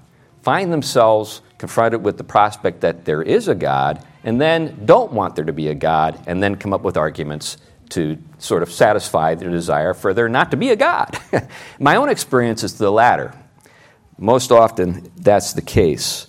find 0.41 0.72
themselves 0.72 1.41
confronted 1.57 2.03
with 2.03 2.17
the 2.17 2.24
prospect 2.24 2.81
that 2.81 3.05
there 3.05 3.22
is 3.22 3.48
a 3.48 3.55
God, 3.55 4.03
and 4.24 4.39
then 4.39 4.86
don't 4.86 5.12
want 5.12 5.36
there 5.36 5.46
to 5.46 5.53
be 5.53 5.67
a 5.67 5.75
God, 5.75 6.19
and 6.27 6.41
then 6.41 6.55
come 6.55 6.74
up 6.74 6.81
with 6.81 6.98
arguments 6.98 7.57
to 7.91 8.17
sort 8.38 8.63
of 8.63 8.72
satisfy 8.72 9.36
their 9.36 9.50
desire 9.50 9.94
for 9.94 10.13
there 10.13 10.29
not 10.29 10.51
to 10.51 10.58
be 10.58 10.70
a 10.70 10.75
God. 10.75 11.17
My 11.79 11.96
own 11.96 12.10
experience 12.10 12.63
is 12.63 12.77
the 12.77 12.91
latter. 12.91 13.34
Most 14.17 14.51
often, 14.51 15.12
that's 15.15 15.53
the 15.53 15.62
case. 15.62 16.27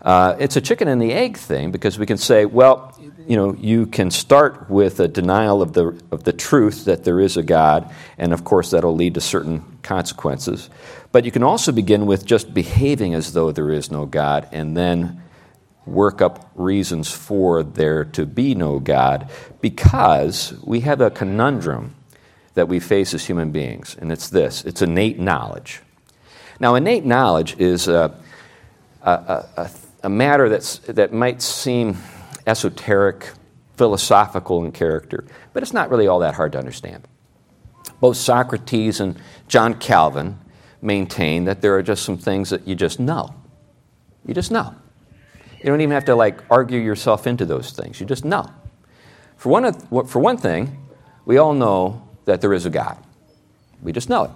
Uh, 0.00 0.36
it's 0.38 0.56
a 0.56 0.60
chicken 0.60 0.88
and 0.88 1.02
the 1.02 1.12
egg 1.12 1.36
thing 1.36 1.70
because 1.70 1.98
we 1.98 2.06
can 2.06 2.16
say, 2.16 2.44
well, 2.44 2.96
you 3.26 3.36
know, 3.36 3.54
you 3.54 3.86
can 3.86 4.10
start 4.10 4.70
with 4.70 5.00
a 5.00 5.08
denial 5.08 5.60
of 5.60 5.74
the, 5.74 6.00
of 6.10 6.24
the 6.24 6.32
truth 6.32 6.86
that 6.86 7.04
there 7.04 7.20
is 7.20 7.36
a 7.36 7.42
God, 7.42 7.92
and 8.16 8.32
of 8.32 8.44
course 8.44 8.70
that'll 8.70 8.94
lead 8.94 9.14
to 9.14 9.20
certain 9.20 9.78
consequences. 9.82 10.70
But 11.12 11.24
you 11.24 11.30
can 11.30 11.42
also 11.42 11.72
begin 11.72 12.06
with 12.06 12.24
just 12.24 12.54
behaving 12.54 13.14
as 13.14 13.34
though 13.34 13.52
there 13.52 13.70
is 13.70 13.90
no 13.90 14.06
God, 14.06 14.48
and 14.52 14.76
then 14.76 15.22
work 15.88 16.20
up 16.20 16.50
reasons 16.54 17.10
for 17.10 17.62
there 17.62 18.04
to 18.04 18.26
be 18.26 18.54
no 18.54 18.78
God 18.78 19.30
because 19.60 20.54
we 20.64 20.80
have 20.80 21.00
a 21.00 21.10
conundrum 21.10 21.94
that 22.54 22.68
we 22.68 22.80
face 22.80 23.14
as 23.14 23.26
human 23.26 23.50
beings, 23.50 23.96
and 24.00 24.10
it's 24.10 24.28
this 24.28 24.64
it's 24.64 24.82
innate 24.82 25.18
knowledge. 25.18 25.80
Now, 26.60 26.74
innate 26.74 27.04
knowledge 27.04 27.56
is 27.58 27.86
a, 27.86 28.14
a, 29.02 29.12
a, 29.56 29.70
a 30.02 30.08
matter 30.08 30.48
that's, 30.48 30.78
that 30.78 31.12
might 31.12 31.40
seem 31.40 31.96
esoteric, 32.46 33.30
philosophical 33.76 34.64
in 34.64 34.72
character, 34.72 35.24
but 35.52 35.62
it's 35.62 35.72
not 35.72 35.90
really 35.90 36.08
all 36.08 36.18
that 36.20 36.34
hard 36.34 36.52
to 36.52 36.58
understand. 36.58 37.06
Both 38.00 38.16
Socrates 38.16 39.00
and 39.00 39.20
John 39.46 39.74
Calvin 39.74 40.38
maintain 40.82 41.44
that 41.44 41.60
there 41.60 41.76
are 41.76 41.82
just 41.82 42.04
some 42.04 42.18
things 42.18 42.50
that 42.50 42.66
you 42.66 42.74
just 42.74 42.98
know. 42.98 43.34
You 44.26 44.34
just 44.34 44.50
know. 44.50 44.74
You 45.58 45.66
don't 45.66 45.80
even 45.80 45.92
have 45.92 46.04
to 46.06 46.14
like 46.14 46.42
argue 46.50 46.78
yourself 46.78 47.26
into 47.26 47.44
those 47.44 47.72
things. 47.72 48.00
You 48.00 48.06
just 48.06 48.24
know. 48.24 48.50
For 49.36 49.48
one, 49.48 49.72
for 50.06 50.18
one 50.18 50.36
thing, 50.36 50.86
we 51.24 51.38
all 51.38 51.52
know 51.52 52.08
that 52.24 52.40
there 52.40 52.52
is 52.52 52.66
a 52.66 52.70
God. 52.70 52.98
We 53.82 53.92
just 53.92 54.08
know 54.08 54.24
it. 54.24 54.30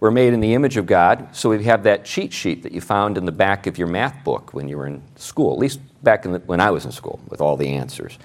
We're 0.00 0.12
made 0.12 0.32
in 0.32 0.40
the 0.40 0.54
image 0.54 0.76
of 0.76 0.86
God, 0.86 1.34
so 1.34 1.50
we 1.50 1.64
have 1.64 1.82
that 1.82 2.04
cheat 2.04 2.32
sheet 2.32 2.62
that 2.62 2.70
you 2.70 2.80
found 2.80 3.18
in 3.18 3.24
the 3.24 3.32
back 3.32 3.66
of 3.66 3.78
your 3.78 3.88
math 3.88 4.22
book 4.22 4.54
when 4.54 4.68
you 4.68 4.76
were 4.76 4.86
in 4.86 5.02
school, 5.16 5.52
at 5.52 5.58
least 5.58 5.80
back 6.04 6.22
the, 6.22 6.38
when 6.46 6.60
I 6.60 6.70
was 6.70 6.84
in 6.84 6.92
school, 6.92 7.18
with 7.28 7.40
all 7.40 7.56
the 7.56 7.70
answers. 7.70 8.16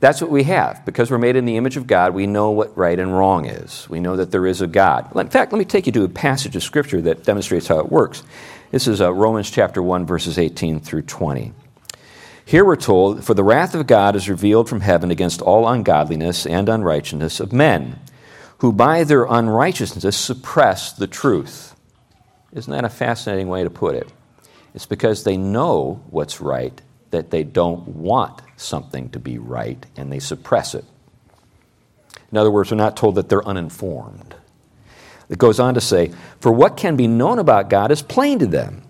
That's 0.00 0.20
what 0.20 0.30
we 0.30 0.42
have. 0.42 0.84
Because 0.84 1.10
we're 1.10 1.16
made 1.16 1.36
in 1.36 1.46
the 1.46 1.56
image 1.56 1.78
of 1.78 1.86
God, 1.86 2.12
we 2.12 2.26
know 2.26 2.50
what 2.50 2.76
right 2.76 2.98
and 2.98 3.16
wrong 3.16 3.46
is. 3.46 3.88
We 3.88 4.00
know 4.00 4.16
that 4.16 4.32
there 4.32 4.46
is 4.46 4.60
a 4.60 4.66
God. 4.66 5.16
In 5.16 5.30
fact, 5.30 5.50
let 5.50 5.58
me 5.58 5.64
take 5.64 5.86
you 5.86 5.92
to 5.92 6.04
a 6.04 6.08
passage 6.10 6.56
of 6.56 6.62
Scripture 6.62 7.00
that 7.00 7.24
demonstrates 7.24 7.68
how 7.68 7.78
it 7.78 7.90
works. 7.90 8.22
This 8.74 8.88
is 8.88 9.00
uh, 9.00 9.14
Romans 9.14 9.52
chapter 9.52 9.80
1, 9.80 10.04
verses 10.04 10.36
18 10.36 10.80
through 10.80 11.02
20. 11.02 11.52
Here 12.44 12.64
we're 12.64 12.74
told, 12.74 13.22
For 13.22 13.32
the 13.32 13.44
wrath 13.44 13.72
of 13.76 13.86
God 13.86 14.16
is 14.16 14.28
revealed 14.28 14.68
from 14.68 14.80
heaven 14.80 15.12
against 15.12 15.40
all 15.40 15.68
ungodliness 15.68 16.44
and 16.44 16.68
unrighteousness 16.68 17.38
of 17.38 17.52
men, 17.52 18.00
who 18.58 18.72
by 18.72 19.04
their 19.04 19.26
unrighteousness 19.26 20.16
suppress 20.16 20.92
the 20.92 21.06
truth. 21.06 21.76
Isn't 22.52 22.72
that 22.72 22.84
a 22.84 22.88
fascinating 22.88 23.46
way 23.46 23.62
to 23.62 23.70
put 23.70 23.94
it? 23.94 24.12
It's 24.74 24.86
because 24.86 25.22
they 25.22 25.36
know 25.36 26.02
what's 26.10 26.40
right 26.40 26.82
that 27.12 27.30
they 27.30 27.44
don't 27.44 27.86
want 27.86 28.42
something 28.56 29.08
to 29.10 29.20
be 29.20 29.38
right 29.38 29.86
and 29.96 30.10
they 30.10 30.18
suppress 30.18 30.74
it. 30.74 30.84
In 32.32 32.38
other 32.38 32.50
words, 32.50 32.72
we're 32.72 32.76
not 32.78 32.96
told 32.96 33.14
that 33.14 33.28
they're 33.28 33.46
uninformed. 33.46 34.34
It 35.28 35.38
goes 35.38 35.58
on 35.58 35.74
to 35.74 35.80
say, 35.80 36.12
For 36.40 36.52
what 36.52 36.76
can 36.76 36.96
be 36.96 37.06
known 37.06 37.38
about 37.38 37.70
God 37.70 37.90
is 37.90 38.02
plain 38.02 38.38
to 38.40 38.46
them, 38.46 38.82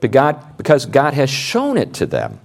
because 0.00 0.86
God 0.86 1.14
has 1.14 1.30
shown 1.30 1.76
it 1.76 1.94
to 1.94 2.06
them. 2.06 2.40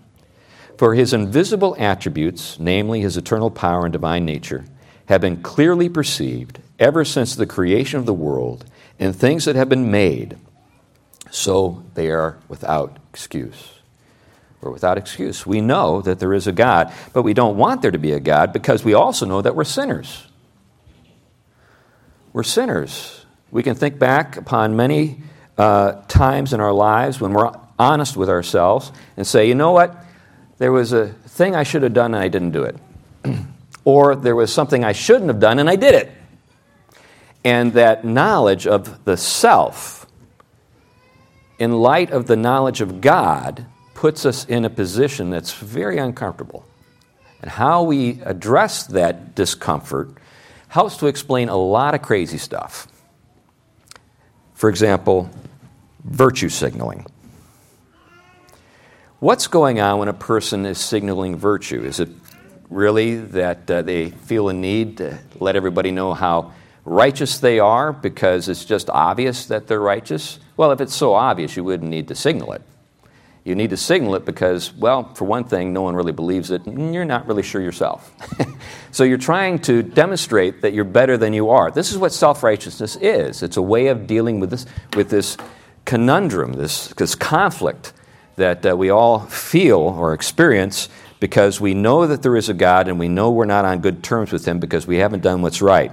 For 0.78 0.96
his 0.96 1.14
invisible 1.14 1.76
attributes, 1.78 2.60
namely 2.60 3.02
his 3.02 3.16
eternal 3.16 3.52
power 3.52 3.86
and 3.86 3.94
divine 3.94 4.26
nature, 4.26 4.66
have 5.06 5.22
been 5.22 5.42
clearly 5.42 5.90
perceived 5.90 6.60
ever 6.80 7.06
since 7.06 7.36
the 7.36 7.46
creation 7.46 8.00
of 8.00 8.06
the 8.06 8.14
world 8.14 8.66
in 9.00 9.14
things 9.14 9.46
that 9.46 9.56
have 9.56 9.70
been 9.70 9.92
made, 9.92 10.38
so 11.30 11.84
they 11.94 12.10
are 12.10 12.38
without 12.48 12.98
excuse. 13.12 13.70
Or 14.62 14.72
without 14.72 14.98
excuse. 14.98 15.46
We 15.46 15.60
know 15.60 16.02
that 16.02 16.20
there 16.20 16.34
is 16.34 16.48
a 16.48 16.54
God, 16.54 16.94
but 17.12 17.24
we 17.24 17.34
don't 17.34 17.58
want 17.58 17.82
there 17.82 17.92
to 17.92 17.98
be 17.98 18.14
a 18.14 18.20
God 18.20 18.54
because 18.54 18.84
we 18.84 18.94
also 18.94 19.26
know 19.26 19.42
that 19.42 19.56
we're 19.56 19.66
sinners. 19.66 20.26
We're 22.32 22.44
sinners. 22.44 23.23
We 23.54 23.62
can 23.62 23.76
think 23.76 24.00
back 24.00 24.36
upon 24.36 24.76
many 24.76 25.22
uh, 25.60 26.02
times 26.08 26.54
in 26.54 26.60
our 26.60 26.74
lives 26.74 27.22
when 27.22 27.34
we're 27.34 27.52
honest 27.78 28.18
with 28.18 28.28
ourselves 28.28 28.92
and 29.16 29.28
say, 29.28 29.48
you 29.48 29.54
know 29.54 29.72
what? 29.72 29.96
There 30.58 30.72
was 30.72 30.92
a 30.92 31.10
thing 31.10 31.56
I 31.56 31.62
should 31.62 31.84
have 31.84 31.94
done 31.94 32.16
and 32.16 32.24
I 32.24 32.30
didn't 32.30 32.50
do 32.50 32.64
it. 32.64 32.76
or 33.86 34.16
there 34.16 34.36
was 34.36 34.52
something 34.52 34.84
I 34.84 34.94
shouldn't 34.94 35.28
have 35.28 35.40
done 35.40 35.60
and 35.60 35.70
I 35.70 35.76
did 35.76 35.94
it. 35.94 36.12
And 37.44 37.74
that 37.74 38.04
knowledge 38.04 38.66
of 38.66 39.06
the 39.06 39.18
self, 39.18 40.08
in 41.60 41.74
light 41.74 42.10
of 42.10 42.26
the 42.26 42.36
knowledge 42.36 42.82
of 42.82 43.02
God, 43.02 43.68
puts 43.94 44.26
us 44.26 44.46
in 44.46 44.66
a 44.66 44.70
position 44.72 45.30
that's 45.30 45.54
very 45.54 46.00
uncomfortable. 46.00 46.66
And 47.40 47.52
how 47.52 47.84
we 47.84 48.20
address 48.24 48.88
that 48.88 49.36
discomfort 49.36 50.10
helps 50.70 50.98
to 50.98 51.06
explain 51.06 51.50
a 51.50 51.56
lot 51.56 51.94
of 51.94 52.02
crazy 52.02 52.40
stuff. 52.40 52.88
For 54.64 54.70
example, 54.70 55.30
virtue 56.06 56.48
signaling. 56.48 57.06
What's 59.20 59.48
going 59.48 59.82
on 59.82 60.00
when 60.00 60.08
a 60.08 60.14
person 60.14 60.66
is 60.66 60.78
signaling 60.78 61.36
virtue? 61.36 61.84
Is 61.84 62.00
it 62.00 62.08
really 62.70 63.18
that 63.18 63.70
uh, 63.70 63.82
they 63.82 64.12
feel 64.12 64.48
a 64.48 64.54
need 64.54 65.00
to 65.00 65.20
let 65.38 65.58
everybody 65.58 65.92
know 65.92 66.14
how 66.14 66.54
righteous 66.86 67.40
they 67.40 67.60
are 67.60 67.92
because 67.92 68.48
it's 68.48 68.64
just 68.64 68.90
obvious 68.90 69.48
that 69.48 69.68
they're 69.68 69.82
righteous? 69.82 70.40
Well, 70.56 70.72
if 70.72 70.80
it's 70.80 70.96
so 70.96 71.14
obvious, 71.14 71.58
you 71.58 71.66
wouldn't 71.66 71.90
need 71.90 72.08
to 72.08 72.16
signal 72.16 72.54
it. 72.54 72.62
You 73.44 73.56
need 73.56 73.72
to 73.72 73.78
signal 73.78 74.16
it 74.16 74.24
because, 74.24 74.74
well, 74.74 75.14
for 75.16 75.26
one 75.26 75.44
thing, 75.44 75.74
no 75.74 75.82
one 75.82 75.96
really 75.96 76.14
believes 76.14 76.50
it, 76.50 76.66
and 76.66 76.94
you're 76.94 77.04
not 77.04 77.28
really 77.28 77.44
sure 77.44 77.62
yourself. 77.62 78.10
so 78.92 79.04
you're 79.04 79.18
trying 79.18 79.60
to 79.60 79.84
demonstrate 79.84 80.62
that 80.62 80.74
you're 80.74 80.86
better 80.86 81.18
than 81.18 81.34
you 81.34 81.50
are. 81.50 81.70
This 81.70 81.92
is 81.92 81.98
what 81.98 82.14
self 82.14 82.42
righteousness 82.42 82.96
is 82.96 83.44
it's 83.44 83.58
a 83.58 83.62
way 83.62 83.88
of 83.88 84.08
dealing 84.08 84.40
with 84.40 84.50
this, 84.50 84.66
with 84.96 85.10
this 85.10 85.36
conundrum, 85.84 86.54
this, 86.54 86.88
this 86.90 87.16
conflict 87.16 87.92
that 88.38 88.66
uh, 88.66 88.78
we 88.78 88.90
all 88.90 89.20
feel 89.20 89.80
or 89.80 90.14
experience 90.14 90.88
because 91.20 91.60
we 91.60 91.74
know 91.74 92.08
that 92.08 92.22
there 92.22 92.38
is 92.38 92.48
a 92.48 92.54
God 92.54 92.88
and 92.88 92.98
we 92.98 93.10
know 93.10 93.30
we're 93.30 93.46
not 93.46 93.66
on 93.66 93.80
good 93.80 94.04
terms 94.04 94.32
with 94.32 94.46
Him 94.46 94.60
because 94.60 94.88
we 94.88 94.98
haven't 94.98 95.22
done 95.22 95.42
what's 95.42 95.62
right. 95.62 95.92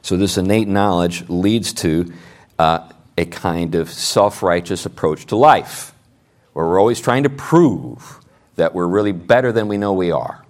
So, 0.00 0.16
this 0.16 0.38
innate 0.38 0.66
knowledge 0.66 1.28
leads 1.28 1.74
to 1.74 2.10
uh, 2.58 2.90
a 3.20 3.26
kind 3.26 3.74
of 3.74 3.90
self 3.90 4.42
righteous 4.42 4.86
approach 4.86 5.26
to 5.26 5.36
life, 5.36 5.92
where 6.54 6.66
we're 6.66 6.80
always 6.80 7.00
trying 7.00 7.24
to 7.24 7.30
prove 7.30 8.18
that 8.56 8.74
we're 8.74 8.86
really 8.86 9.12
better 9.12 9.52
than 9.52 9.68
we 9.68 9.76
know 9.76 9.92
we 9.92 10.10
are. 10.10 10.44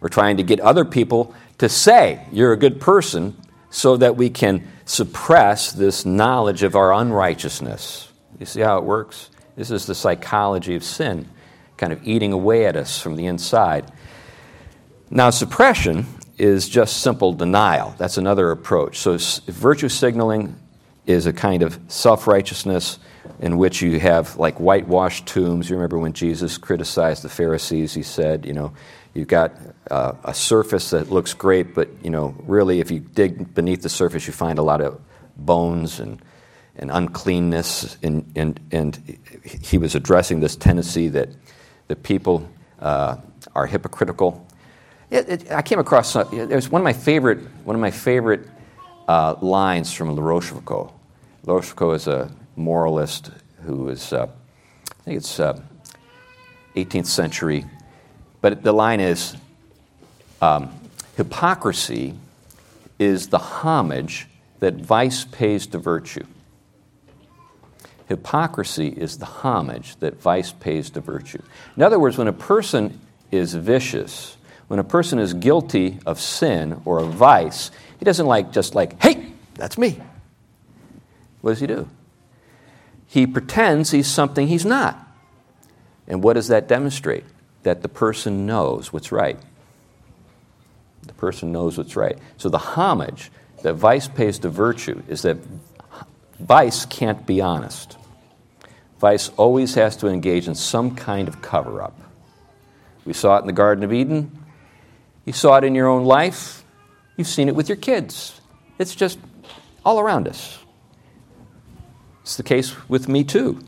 We're 0.00 0.08
trying 0.08 0.36
to 0.38 0.42
get 0.42 0.60
other 0.60 0.84
people 0.84 1.34
to 1.58 1.68
say, 1.68 2.26
You're 2.32 2.52
a 2.52 2.56
good 2.56 2.80
person, 2.80 3.36
so 3.70 3.96
that 3.96 4.16
we 4.16 4.28
can 4.28 4.66
suppress 4.86 5.72
this 5.72 6.04
knowledge 6.04 6.64
of 6.64 6.74
our 6.74 6.92
unrighteousness. 6.92 8.10
You 8.40 8.46
see 8.46 8.60
how 8.60 8.78
it 8.78 8.84
works? 8.84 9.30
This 9.54 9.70
is 9.70 9.86
the 9.86 9.94
psychology 9.94 10.74
of 10.74 10.82
sin, 10.82 11.28
kind 11.76 11.92
of 11.92 12.06
eating 12.06 12.32
away 12.32 12.66
at 12.66 12.76
us 12.76 13.00
from 13.00 13.14
the 13.14 13.26
inside. 13.26 13.90
Now, 15.10 15.30
suppression 15.30 16.06
is 16.38 16.68
just 16.68 17.02
simple 17.02 17.32
denial. 17.32 17.94
That's 17.98 18.18
another 18.18 18.50
approach. 18.50 18.98
So, 18.98 19.16
virtue 19.46 19.88
signaling 19.88 20.56
is 21.08 21.26
a 21.26 21.32
kind 21.32 21.62
of 21.62 21.80
self 21.88 22.26
righteousness 22.26 22.98
in 23.40 23.56
which 23.56 23.80
you 23.82 23.98
have 23.98 24.36
like 24.36 24.60
whitewashed 24.60 25.26
tombs. 25.26 25.68
You 25.68 25.76
remember 25.76 25.98
when 25.98 26.12
Jesus 26.12 26.58
criticized 26.58 27.22
the 27.22 27.28
Pharisees, 27.28 27.94
he 27.94 28.02
said, 28.02 28.44
you 28.44 28.52
know, 28.52 28.72
you've 29.14 29.28
got 29.28 29.52
uh, 29.90 30.12
a 30.24 30.34
surface 30.34 30.90
that 30.90 31.10
looks 31.10 31.32
great, 31.34 31.74
but, 31.74 31.88
you 32.02 32.10
know, 32.10 32.34
really 32.46 32.80
if 32.80 32.90
you 32.90 33.00
dig 33.00 33.54
beneath 33.54 33.82
the 33.82 33.88
surface, 33.88 34.26
you 34.26 34.32
find 34.32 34.58
a 34.58 34.62
lot 34.62 34.80
of 34.82 35.00
bones 35.36 35.98
and, 35.98 36.20
and 36.76 36.90
uncleanness. 36.90 37.96
And, 38.02 38.30
and, 38.36 38.60
and 38.70 39.18
he 39.44 39.78
was 39.78 39.94
addressing 39.94 40.40
this 40.40 40.56
tendency 40.56 41.08
that 41.08 41.30
the 41.86 41.96
people 41.96 42.46
uh, 42.80 43.16
are 43.54 43.66
hypocritical. 43.66 44.46
It, 45.10 45.28
it, 45.28 45.52
I 45.52 45.62
came 45.62 45.78
across, 45.78 46.14
uh, 46.14 46.24
there's 46.24 46.68
one 46.68 46.82
of 46.82 46.84
my 46.84 46.92
favorite, 46.92 47.38
one 47.64 47.74
of 47.74 47.80
my 47.80 47.90
favorite 47.90 48.46
uh, 49.06 49.36
lines 49.40 49.90
from 49.90 50.14
La 50.14 50.22
Rochefoucauld. 50.22 50.92
Rochefoucauld 51.48 51.96
is 51.96 52.06
a 52.06 52.30
moralist 52.56 53.30
who 53.62 53.88
is, 53.88 54.12
uh, 54.12 54.26
I 54.26 55.02
think 55.04 55.16
it's 55.16 55.38
18th 55.38 57.00
uh, 57.00 57.04
century. 57.04 57.64
But 58.42 58.62
the 58.62 58.72
line 58.72 59.00
is 59.00 59.34
um, 60.42 60.70
hypocrisy 61.16 62.14
is 62.98 63.28
the 63.28 63.38
homage 63.38 64.26
that 64.58 64.74
vice 64.74 65.24
pays 65.24 65.66
to 65.68 65.78
virtue. 65.78 66.26
Hypocrisy 68.08 68.88
is 68.88 69.16
the 69.16 69.26
homage 69.26 69.96
that 70.00 70.20
vice 70.20 70.52
pays 70.52 70.90
to 70.90 71.00
virtue. 71.00 71.42
In 71.76 71.82
other 71.82 71.98
words, 71.98 72.18
when 72.18 72.28
a 72.28 72.32
person 72.32 73.00
is 73.30 73.54
vicious, 73.54 74.36
when 74.66 74.78
a 74.78 74.84
person 74.84 75.18
is 75.18 75.32
guilty 75.32 75.98
of 76.04 76.20
sin 76.20 76.82
or 76.84 76.98
of 76.98 77.14
vice, 77.14 77.70
he 77.98 78.04
doesn't 78.04 78.26
like 78.26 78.52
just 78.52 78.74
like, 78.74 79.02
hey, 79.02 79.32
that's 79.54 79.78
me. 79.78 79.98
What 81.40 81.52
does 81.52 81.60
he 81.60 81.66
do? 81.66 81.88
he 83.08 83.26
pretends 83.26 83.90
he's 83.90 84.06
something 84.06 84.46
he's 84.46 84.66
not. 84.66 84.96
And 86.06 86.22
what 86.22 86.34
does 86.34 86.48
that 86.48 86.68
demonstrate? 86.68 87.24
That 87.62 87.82
the 87.82 87.88
person 87.88 88.46
knows 88.46 88.92
what's 88.92 89.10
right. 89.10 89.38
The 91.06 91.14
person 91.14 91.50
knows 91.50 91.78
what's 91.78 91.96
right. 91.96 92.18
So 92.36 92.50
the 92.50 92.58
homage 92.58 93.30
that 93.62 93.74
vice 93.74 94.08
pays 94.08 94.38
to 94.40 94.50
virtue 94.50 95.02
is 95.08 95.22
that 95.22 95.38
vice 96.38 96.84
can't 96.84 97.26
be 97.26 97.40
honest. 97.40 97.96
Vice 99.00 99.30
always 99.36 99.74
has 99.74 99.96
to 99.96 100.08
engage 100.08 100.46
in 100.46 100.54
some 100.54 100.94
kind 100.94 101.28
of 101.28 101.40
cover 101.40 101.80
up. 101.80 101.98
We 103.06 103.14
saw 103.14 103.38
it 103.38 103.40
in 103.40 103.46
the 103.46 103.52
Garden 103.54 103.84
of 103.84 103.92
Eden. 103.92 104.44
You 105.24 105.32
saw 105.32 105.56
it 105.56 105.64
in 105.64 105.74
your 105.74 105.88
own 105.88 106.04
life. 106.04 106.62
You've 107.16 107.26
seen 107.26 107.48
it 107.48 107.54
with 107.54 107.70
your 107.70 107.76
kids. 107.76 108.38
It's 108.78 108.94
just 108.94 109.18
all 109.82 109.98
around 109.98 110.28
us. 110.28 110.58
It's 112.28 112.36
the 112.36 112.42
case 112.42 112.76
with 112.90 113.08
me 113.08 113.24
too. 113.24 113.58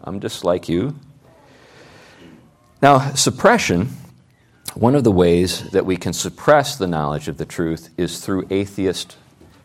I'm 0.00 0.20
just 0.20 0.44
like 0.44 0.68
you. 0.68 0.94
Now, 2.80 3.12
suppression, 3.14 3.88
one 4.76 4.94
of 4.94 5.02
the 5.02 5.10
ways 5.10 5.68
that 5.70 5.84
we 5.84 5.96
can 5.96 6.12
suppress 6.12 6.76
the 6.76 6.86
knowledge 6.86 7.26
of 7.26 7.36
the 7.36 7.44
truth 7.44 7.90
is 7.96 8.20
through 8.20 8.46
atheist, 8.48 9.16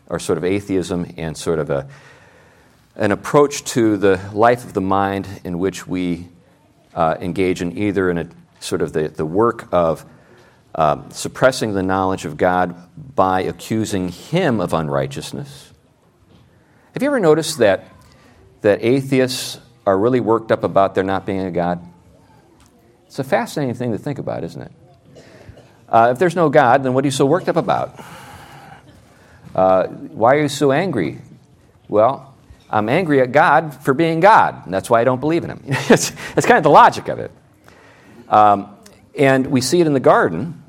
or 0.08 0.18
sort 0.18 0.38
of 0.38 0.44
atheism, 0.44 1.14
and 1.16 1.36
sort 1.36 1.60
of 1.60 1.70
a, 1.70 1.86
an 2.96 3.12
approach 3.12 3.62
to 3.66 3.96
the 3.96 4.20
life 4.32 4.64
of 4.64 4.72
the 4.72 4.80
mind 4.80 5.28
in 5.44 5.60
which 5.60 5.86
we 5.86 6.26
uh, 6.96 7.14
engage 7.20 7.62
in 7.62 7.78
either 7.78 8.10
in 8.10 8.18
a 8.18 8.28
sort 8.58 8.82
of 8.82 8.92
the, 8.92 9.06
the 9.06 9.24
work 9.24 9.68
of 9.70 10.04
um, 10.74 11.08
suppressing 11.12 11.74
the 11.74 11.82
knowledge 11.84 12.24
of 12.24 12.36
God 12.36 12.74
by 13.14 13.42
accusing 13.42 14.08
Him 14.08 14.60
of 14.60 14.72
unrighteousness. 14.72 15.72
Have 16.94 17.04
you 17.04 17.08
ever 17.08 17.20
noticed 17.20 17.58
that 17.58 17.91
that 18.62 18.82
atheists 18.82 19.60
are 19.86 19.98
really 19.98 20.20
worked 20.20 20.50
up 20.50 20.64
about 20.64 20.94
there 20.94 21.04
not 21.04 21.26
being 21.26 21.40
a 21.40 21.50
God? 21.50 21.86
It's 23.06 23.18
a 23.18 23.24
fascinating 23.24 23.74
thing 23.74 23.92
to 23.92 23.98
think 23.98 24.18
about, 24.18 24.42
isn't 24.42 24.62
it? 24.62 24.72
Uh, 25.88 26.08
if 26.12 26.18
there's 26.18 26.34
no 26.34 26.48
God, 26.48 26.82
then 26.82 26.94
what 26.94 27.04
are 27.04 27.06
you 27.06 27.12
so 27.12 27.26
worked 27.26 27.48
up 27.48 27.56
about? 27.56 28.02
Uh, 29.54 29.86
why 29.88 30.36
are 30.36 30.40
you 30.40 30.48
so 30.48 30.72
angry? 30.72 31.18
Well, 31.88 32.34
I'm 32.70 32.88
angry 32.88 33.20
at 33.20 33.32
God 33.32 33.74
for 33.74 33.92
being 33.92 34.20
God, 34.20 34.64
and 34.64 34.72
that's 34.72 34.88
why 34.88 35.02
I 35.02 35.04
don't 35.04 35.20
believe 35.20 35.44
in 35.44 35.50
Him. 35.50 35.62
that's, 35.88 36.10
kind 36.10 36.56
of 36.56 36.62
the 36.62 36.70
logic 36.70 37.08
of 37.08 37.18
it. 37.18 37.30
Um, 38.30 38.74
and 39.18 39.48
we 39.48 39.60
see 39.60 39.82
it 39.82 39.86
in 39.86 39.92
the 39.92 40.00
garden 40.00 40.62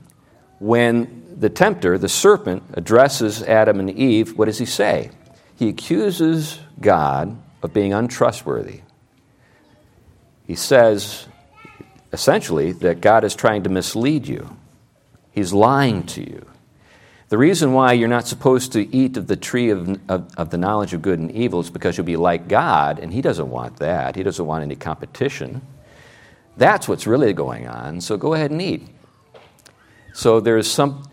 when 0.60 1.38
the 1.39 1.50
tempter, 1.50 1.98
the 1.98 2.10
serpent, 2.10 2.63
addresses 2.74 3.41
Adam 3.44 3.80
and 3.80 3.89
Eve. 3.89 4.38
What 4.38 4.46
does 4.46 4.58
he 4.58 4.65
say? 4.65 5.12
He 5.56 5.70
accuses 5.70 6.60
God 6.82 7.38
of 7.63 7.73
being 7.73 7.93
untrustworthy. 7.93 8.82
He 10.45 10.56
says, 10.56 11.28
essentially, 12.12 12.73
that 12.73 13.02
God 13.02 13.23
is 13.23 13.34
trying 13.34 13.63
to 13.63 13.69
mislead 13.69 14.28
you, 14.28 14.58
He's 15.32 15.52
lying 15.52 16.04
to 16.08 16.21
you. 16.21 16.45
The 17.30 17.39
reason 17.39 17.73
why 17.73 17.93
you're 17.93 18.08
not 18.08 18.28
supposed 18.28 18.73
to 18.73 18.95
eat 18.95 19.17
of 19.17 19.26
the 19.26 19.36
tree 19.36 19.71
of, 19.71 19.99
of, 20.08 20.32
of, 20.38 20.52
the 20.52 20.60
knowledge 20.60 20.93
of 20.93 21.02
good 21.02 21.17
and 21.17 21.32
evil 21.32 21.62
is 21.62 21.71
because 21.71 21.97
you'll 21.97 22.06
be 22.06 22.17
like 22.17 22.47
God, 22.47 22.99
and 22.99 23.12
He 23.12 23.21
doesn't 23.21 23.49
want 23.49 23.78
that. 23.78 24.15
He 24.15 24.21
doesn't 24.21 24.45
want 24.45 24.63
any 24.63 24.76
competition. 24.76 25.62
That's 26.58 26.88
what's 26.88 27.08
really 27.08 27.34
going 27.34 27.67
on, 27.67 28.02
so 28.02 28.17
go 28.17 28.36
ahead 28.36 28.52
and 28.52 28.62
eat. 28.62 28.88
So 30.13 30.39
there's 30.39 30.69
some 30.69 31.10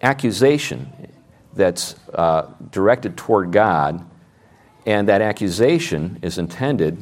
accusation 0.00 0.90
that's 1.52 1.96
uh, 2.14 2.46
directed 2.70 3.18
toward 3.18 3.52
God 3.52 4.08
and 4.88 5.10
that 5.10 5.20
accusation 5.20 6.18
is 6.22 6.38
intended 6.38 6.96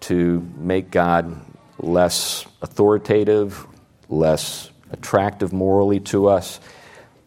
to 0.00 0.44
make 0.56 0.90
God 0.90 1.40
less 1.78 2.44
authoritative, 2.60 3.68
less 4.08 4.68
attractive 4.90 5.52
morally 5.52 6.00
to 6.00 6.26
us, 6.26 6.58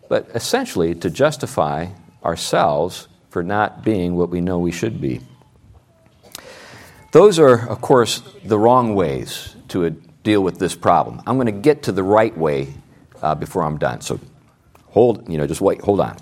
but 0.09 0.27
essentially 0.35 0.93
to 0.93 1.09
justify 1.09 1.87
ourselves 2.21 3.07
for 3.29 3.43
not 3.43 3.85
being 3.85 4.17
what 4.17 4.29
we 4.29 4.41
know 4.41 4.59
we 4.59 4.73
should 4.73 4.99
be. 4.99 5.21
Those 7.13 7.39
are, 7.39 7.69
of 7.69 7.79
course, 7.79 8.23
the 8.43 8.59
wrong 8.59 8.95
ways 8.95 9.55
to 9.69 9.89
deal 10.21 10.43
with 10.43 10.59
this 10.59 10.75
problem. 10.75 11.21
I'm 11.25 11.37
going 11.37 11.45
to 11.45 11.53
get 11.53 11.83
to 11.83 11.93
the 11.93 12.03
right 12.03 12.37
way 12.37 12.73
uh, 13.21 13.35
before 13.35 13.63
I'm 13.63 13.77
done. 13.77 14.01
So 14.01 14.19
hold, 14.87 15.29
you 15.29 15.37
know, 15.37 15.47
just 15.47 15.61
wait, 15.61 15.79
hold 15.79 16.01
on. 16.01 16.17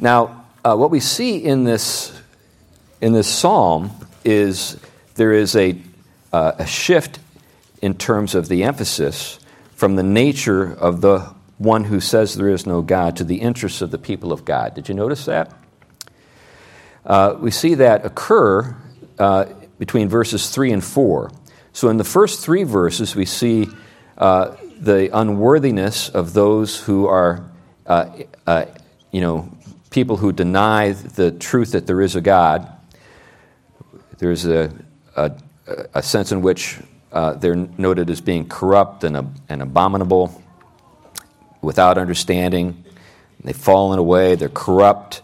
Now, 0.00 0.44
uh, 0.64 0.74
what 0.74 0.90
we 0.90 0.98
see 0.98 1.36
in 1.36 1.62
this 1.62 2.18
in 3.02 3.12
this 3.12 3.26
psalm 3.26 3.90
is 4.24 4.78
there 5.16 5.32
is 5.32 5.56
a, 5.56 5.76
uh, 6.32 6.52
a 6.58 6.66
shift 6.66 7.18
in 7.82 7.94
terms 7.94 8.36
of 8.36 8.46
the 8.46 8.62
emphasis 8.62 9.40
from 9.74 9.96
the 9.96 10.04
nature 10.04 10.72
of 10.72 11.00
the 11.00 11.18
one 11.58 11.82
who 11.82 11.98
says 11.98 12.36
there 12.36 12.48
is 12.48 12.64
no 12.64 12.80
God 12.80 13.16
to 13.16 13.24
the 13.24 13.40
interests 13.40 13.82
of 13.82 13.90
the 13.90 13.98
people 13.98 14.32
of 14.32 14.44
God. 14.44 14.74
Did 14.74 14.88
you 14.88 14.94
notice 14.94 15.24
that? 15.24 15.52
Uh, 17.04 17.34
we 17.40 17.50
see 17.50 17.74
that 17.74 18.06
occur 18.06 18.76
uh, 19.18 19.46
between 19.80 20.08
verses 20.08 20.48
3 20.50 20.70
and 20.72 20.84
4. 20.84 21.32
So 21.72 21.88
in 21.88 21.96
the 21.96 22.04
first 22.04 22.44
three 22.44 22.62
verses, 22.62 23.16
we 23.16 23.24
see 23.24 23.66
uh, 24.16 24.54
the 24.78 25.10
unworthiness 25.12 26.08
of 26.08 26.34
those 26.34 26.78
who 26.78 27.08
are, 27.08 27.50
uh, 27.84 28.10
uh, 28.46 28.66
you 29.10 29.20
know, 29.20 29.50
people 29.90 30.18
who 30.18 30.30
deny 30.30 30.92
the 30.92 31.32
truth 31.32 31.72
that 31.72 31.88
there 31.88 32.00
is 32.00 32.14
a 32.14 32.20
God. 32.20 32.68
There's 34.22 34.46
a, 34.46 34.70
a, 35.16 35.32
a 35.94 36.00
sense 36.00 36.30
in 36.30 36.42
which 36.42 36.78
uh, 37.10 37.32
they're 37.32 37.56
noted 37.56 38.08
as 38.08 38.20
being 38.20 38.48
corrupt 38.48 39.02
and, 39.02 39.34
and 39.48 39.60
abominable, 39.60 40.40
without 41.60 41.98
understanding. 41.98 42.84
They've 43.42 43.56
fallen 43.56 43.98
away, 43.98 44.36
they're 44.36 44.48
corrupt. 44.48 45.22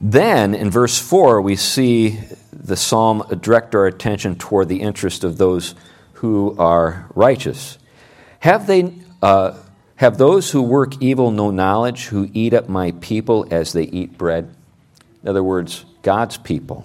Then 0.00 0.52
in 0.52 0.68
verse 0.68 0.98
4, 0.98 1.40
we 1.40 1.54
see 1.54 2.18
the 2.52 2.76
psalm 2.76 3.22
direct 3.40 3.72
our 3.76 3.86
attention 3.86 4.34
toward 4.34 4.68
the 4.68 4.80
interest 4.80 5.22
of 5.22 5.38
those 5.38 5.76
who 6.14 6.56
are 6.58 7.08
righteous. 7.14 7.78
Have, 8.40 8.66
they, 8.66 8.94
uh, 9.22 9.56
have 9.94 10.18
those 10.18 10.50
who 10.50 10.60
work 10.60 11.00
evil 11.00 11.30
no 11.30 11.52
knowledge, 11.52 12.06
who 12.06 12.28
eat 12.34 12.52
up 12.52 12.68
my 12.68 12.90
people 13.00 13.46
as 13.52 13.72
they 13.72 13.84
eat 13.84 14.18
bread? 14.18 14.52
In 15.22 15.28
other 15.28 15.44
words, 15.44 15.84
God's 16.02 16.36
people. 16.36 16.84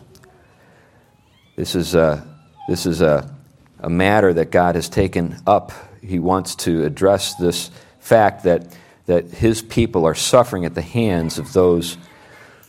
This 1.61 1.75
is 1.75 1.93
a, 1.93 2.25
this 2.67 2.87
is 2.87 3.01
a, 3.01 3.31
a 3.79 3.87
matter 3.87 4.33
that 4.33 4.49
God 4.49 4.73
has 4.73 4.89
taken 4.89 5.37
up. 5.45 5.71
He 6.01 6.17
wants 6.17 6.55
to 6.55 6.83
address 6.83 7.35
this 7.35 7.69
fact 7.99 8.45
that, 8.45 8.75
that 9.05 9.25
his 9.25 9.61
people 9.61 10.05
are 10.05 10.15
suffering 10.15 10.65
at 10.65 10.73
the 10.73 10.81
hands 10.81 11.37
of 11.37 11.53
those 11.53 11.99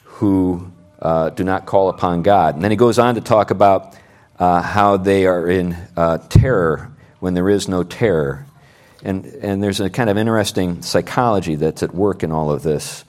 who 0.05 0.71
uh, 1.01 1.31
do 1.31 1.43
not 1.43 1.65
call 1.65 1.89
upon 1.89 2.23
God. 2.23 2.55
And 2.55 2.63
then 2.63 2.71
he 2.71 2.77
goes 2.77 2.99
on 2.99 3.15
to 3.15 3.23
talk 3.23 3.51
about 3.51 3.97
uh, 4.39 4.61
how 4.61 4.99
they 4.99 5.25
are 5.25 5.49
in 5.49 5.75
uh, 5.97 6.19
terror 6.29 6.93
when 7.19 7.33
there 7.33 7.49
is 7.49 7.71
no 7.71 7.85
terror. 7.85 8.45
And, 9.03 9.25
and 9.25 9.63
there's 9.63 9.81
a 9.81 9.89
kind 9.89 10.11
of 10.11 10.19
interesting 10.19 10.83
psychology 10.83 11.55
that's 11.55 11.83
at 11.83 11.95
work 11.95 12.23
in 12.23 12.31
all 12.31 12.53
of 12.53 12.63
this. 12.63 13.07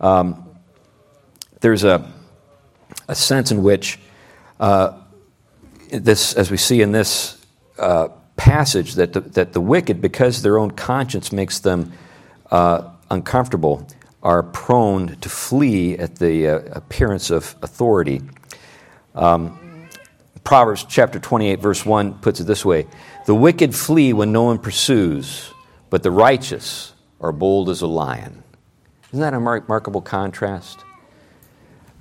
Um, 0.00 0.48
there's 1.60 1.84
a, 1.84 2.10
a 3.08 3.14
sense 3.14 3.50
in 3.50 3.62
which 3.62 3.98
this, 5.90 6.34
as 6.34 6.50
we 6.50 6.56
see 6.56 6.82
in 6.82 6.92
this 6.92 7.38
uh, 7.78 8.08
passage, 8.36 8.94
that 8.94 9.12
the, 9.12 9.20
that 9.20 9.52
the 9.52 9.60
wicked, 9.60 10.00
because 10.00 10.42
their 10.42 10.58
own 10.58 10.70
conscience 10.70 11.32
makes 11.32 11.58
them 11.58 11.92
uh, 12.50 12.90
uncomfortable, 13.10 13.86
are 14.22 14.42
prone 14.42 15.16
to 15.16 15.28
flee 15.28 15.96
at 15.96 16.16
the 16.16 16.46
uh, 16.46 16.58
appearance 16.72 17.30
of 17.30 17.56
authority. 17.62 18.20
Um, 19.14 19.88
Proverbs 20.44 20.84
chapter 20.88 21.18
28, 21.18 21.60
verse 21.60 21.84
1 21.84 22.14
puts 22.14 22.40
it 22.40 22.44
this 22.44 22.64
way 22.64 22.86
The 23.26 23.34
wicked 23.34 23.74
flee 23.74 24.12
when 24.12 24.32
no 24.32 24.44
one 24.44 24.58
pursues, 24.58 25.52
but 25.90 26.02
the 26.02 26.10
righteous 26.10 26.94
are 27.20 27.32
bold 27.32 27.68
as 27.68 27.82
a 27.82 27.86
lion. 27.86 28.42
Isn't 29.12 29.20
that 29.20 29.34
a 29.34 29.38
remarkable 29.38 30.00
contrast? 30.00 30.84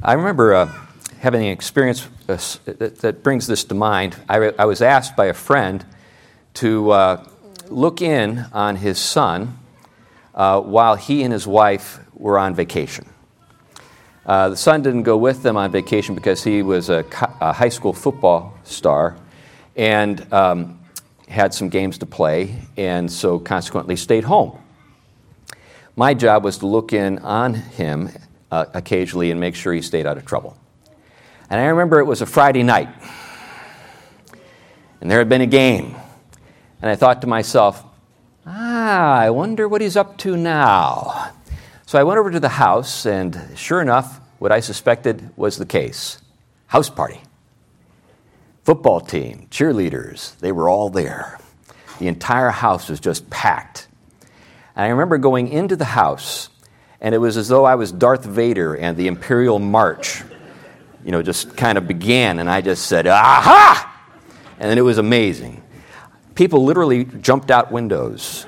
I 0.01 0.13
remember 0.13 0.53
uh, 0.53 0.73
having 1.19 1.43
an 1.43 1.51
experience 1.51 2.07
uh, 2.27 2.37
that, 2.65 3.19
brings 3.23 3.47
this 3.47 3.63
to 3.65 3.75
mind. 3.75 4.15
I, 4.27 4.65
was 4.65 4.81
asked 4.81 5.15
by 5.15 5.25
a 5.25 5.33
friend 5.33 5.85
to 6.55 6.91
uh, 6.91 7.27
look 7.67 8.01
in 8.01 8.45
on 8.53 8.77
his 8.77 8.97
son 8.97 9.59
uh, 10.33 10.61
while 10.61 10.95
he 10.95 11.23
and 11.23 11.33
his 11.33 11.45
wife 11.45 11.99
were 12.13 12.39
on 12.39 12.55
vacation. 12.55 13.05
The 14.25 14.55
son 14.55 14.83
didn't 14.83 15.03
go 15.03 15.17
with 15.17 15.41
them 15.43 15.57
on 15.57 15.71
vacation 15.71 16.15
because 16.15 16.43
he 16.43 16.61
was 16.61 16.89
a, 16.89 17.03
a 17.41 17.51
high 17.51 17.69
school 17.69 17.93
football 17.93 18.57
star 18.63 19.17
and 19.75 20.31
um, 20.31 20.79
had 21.29 21.53
some 21.53 21.69
games 21.69 21.97
to 21.99 22.05
play, 22.05 22.55
and 22.75 23.11
so 23.11 23.39
consequently 23.39 23.95
stayed 23.95 24.25
home. 24.25 24.59
My 25.95 26.13
job 26.13 26.43
was 26.43 26.57
to 26.59 26.67
look 26.67 26.91
in 26.91 27.19
on 27.19 27.53
him 27.53 28.09
uh, 28.51 28.65
occasionally 28.73 29.31
and 29.31 29.39
make 29.39 29.55
sure 29.55 29.73
he 29.73 29.81
stayed 29.81 30.05
out 30.05 30.17
of 30.17 30.25
trouble. 30.25 30.58
And 31.49 31.59
I 31.59 31.65
remember 31.65 31.99
it 31.99 32.05
was 32.05 32.21
a 32.21 32.25
Friday 32.25 32.63
night, 32.63 32.89
and 35.01 35.09
there 35.09 35.17
had 35.17 35.29
been 35.29 35.41
a 35.41 35.47
game. 35.47 35.95
And 36.81 36.89
I 36.91 36.95
thought 36.95 37.21
to 37.21 37.27
myself, 37.27 37.83
ah, 38.45 39.17
I 39.17 39.31
wonder 39.31 39.67
what 39.67 39.81
he's 39.81 39.97
up 39.97 40.17
to 40.19 40.37
now. 40.37 41.31
So 41.85 41.99
I 41.99 42.03
went 42.03 42.19
over 42.19 42.29
to 42.29 42.39
the 42.39 42.49
house, 42.49 43.05
and 43.05 43.49
sure 43.55 43.81
enough, 43.81 44.19
what 44.37 44.51
I 44.51 44.59
suspected 44.59 45.31
was 45.35 45.57
the 45.57 45.65
case 45.65 46.19
house 46.67 46.89
party. 46.89 47.19
Football 48.63 49.01
team, 49.01 49.47
cheerleaders, 49.49 50.37
they 50.37 50.51
were 50.51 50.69
all 50.69 50.91
there. 50.91 51.39
The 51.97 52.07
entire 52.07 52.51
house 52.51 52.89
was 52.89 52.99
just 52.99 53.27
packed. 53.31 53.87
And 54.75 54.85
I 54.85 54.89
remember 54.89 55.17
going 55.17 55.47
into 55.47 55.75
the 55.75 55.85
house, 55.85 56.49
and 57.01 57.15
it 57.15 57.17
was 57.17 57.37
as 57.37 57.47
though 57.47 57.65
I 57.65 57.73
was 57.73 57.91
Darth 57.91 58.23
Vader 58.23 58.75
and 58.75 58.95
the 58.95 59.07
Imperial 59.07 59.57
March, 59.57 60.21
you 61.03 61.11
know, 61.11 61.21
just 61.21 61.55
kind 61.55 61.77
of 61.77 61.87
began, 61.87 62.39
and 62.39 62.49
I 62.49 62.61
just 62.61 62.87
said, 62.87 63.07
Aha! 63.07 63.85
And 64.59 64.69
then 64.69 64.77
it 64.77 64.81
was 64.81 64.97
amazing. 64.97 65.63
People 66.35 66.63
literally 66.63 67.05
jumped 67.05 67.51
out 67.51 67.71
windows 67.71 68.45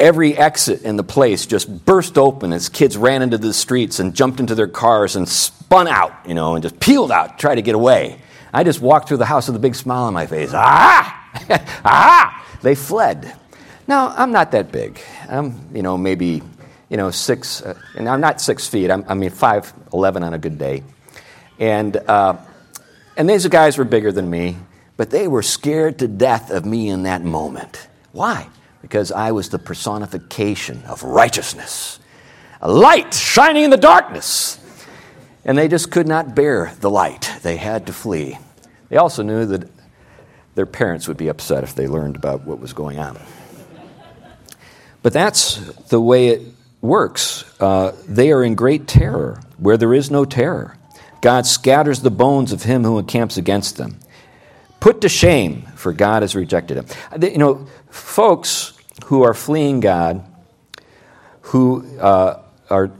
every 0.00 0.36
exit 0.36 0.82
in 0.82 0.96
the 0.96 1.04
place 1.04 1.46
just 1.46 1.84
burst 1.84 2.16
open 2.18 2.52
as 2.52 2.68
kids 2.68 2.96
ran 2.96 3.22
into 3.22 3.38
the 3.38 3.52
streets 3.52 4.00
and 4.00 4.14
jumped 4.14 4.40
into 4.40 4.54
their 4.54 4.66
cars 4.66 5.14
and 5.14 5.28
spun 5.28 5.86
out, 5.86 6.12
you 6.26 6.34
know, 6.34 6.54
and 6.54 6.62
just 6.62 6.80
peeled 6.80 7.12
out, 7.12 7.38
try 7.38 7.54
to 7.54 7.62
get 7.62 7.74
away. 7.74 8.18
I 8.52 8.64
just 8.64 8.80
walked 8.80 9.06
through 9.06 9.18
the 9.18 9.26
house 9.26 9.46
with 9.46 9.54
a 9.54 9.60
big 9.60 9.76
smile 9.76 10.04
on 10.04 10.14
my 10.14 10.26
face. 10.26 10.50
Ah! 10.52 11.28
ah! 11.84 12.58
They 12.62 12.74
fled. 12.74 13.32
Now, 13.86 14.08
I'm 14.16 14.32
not 14.32 14.50
that 14.52 14.72
big. 14.72 15.00
I'm, 15.28 15.68
you 15.72 15.82
know, 15.82 15.96
maybe, 15.96 16.42
you 16.88 16.96
know, 16.96 17.10
six, 17.10 17.62
uh, 17.62 17.74
and 17.96 18.08
I'm 18.08 18.20
not 18.20 18.40
six 18.40 18.66
feet. 18.66 18.90
I'm, 18.90 19.04
I 19.06 19.14
mean, 19.14 19.30
5'11 19.30 20.22
on 20.22 20.34
a 20.34 20.38
good 20.38 20.58
day. 20.58 20.82
And, 21.60 21.96
uh, 21.96 22.38
and 23.16 23.30
these 23.30 23.46
guys 23.46 23.78
were 23.78 23.84
bigger 23.84 24.10
than 24.10 24.28
me, 24.28 24.56
but 24.96 25.10
they 25.10 25.28
were 25.28 25.42
scared 25.42 26.00
to 26.00 26.08
death 26.08 26.50
of 26.50 26.64
me 26.64 26.88
in 26.88 27.04
that 27.04 27.22
moment. 27.22 27.86
Why? 28.10 28.48
because 28.82 29.12
I 29.12 29.32
was 29.32 29.50
the 29.50 29.58
personification 29.58 30.82
of 30.84 31.02
righteousness, 31.02 31.98
a 32.60 32.70
light 32.70 33.14
shining 33.14 33.64
in 33.64 33.70
the 33.70 33.76
darkness. 33.76 34.56
And 35.44 35.56
they 35.56 35.68
just 35.68 35.90
could 35.90 36.06
not 36.06 36.34
bear 36.34 36.72
the 36.80 36.90
light. 36.90 37.32
They 37.42 37.56
had 37.56 37.86
to 37.86 37.94
flee. 37.94 38.38
They 38.90 38.98
also 38.98 39.22
knew 39.22 39.46
that 39.46 39.70
their 40.54 40.66
parents 40.66 41.08
would 41.08 41.16
be 41.16 41.28
upset 41.28 41.64
if 41.64 41.74
they 41.74 41.86
learned 41.86 42.16
about 42.16 42.44
what 42.44 42.60
was 42.60 42.74
going 42.74 42.98
on. 42.98 43.18
But 45.02 45.14
that's 45.14 45.56
the 45.88 46.00
way 46.00 46.28
it 46.28 46.42
works. 46.82 47.44
Uh, 47.58 47.96
they 48.06 48.32
are 48.32 48.44
in 48.44 48.54
great 48.54 48.86
terror 48.86 49.40
where 49.56 49.78
there 49.78 49.94
is 49.94 50.10
no 50.10 50.26
terror. 50.26 50.76
God 51.20 51.46
scatters 51.46 52.00
the 52.00 52.10
bones 52.10 52.52
of 52.52 52.62
him 52.62 52.84
who 52.84 52.98
encamps 52.98 53.36
against 53.36 53.76
them 53.76 54.00
put 54.80 55.02
to 55.02 55.08
shame, 55.08 55.62
for 55.76 55.92
God 55.92 56.22
has 56.22 56.34
rejected 56.34 56.78
him. 56.78 56.86
You 57.22 57.38
know, 57.38 57.66
folks 57.90 58.72
who 59.04 59.22
are 59.22 59.34
fleeing 59.34 59.80
God, 59.80 60.24
who 61.42 61.98
uh, 61.98 62.42
are 62.70 62.90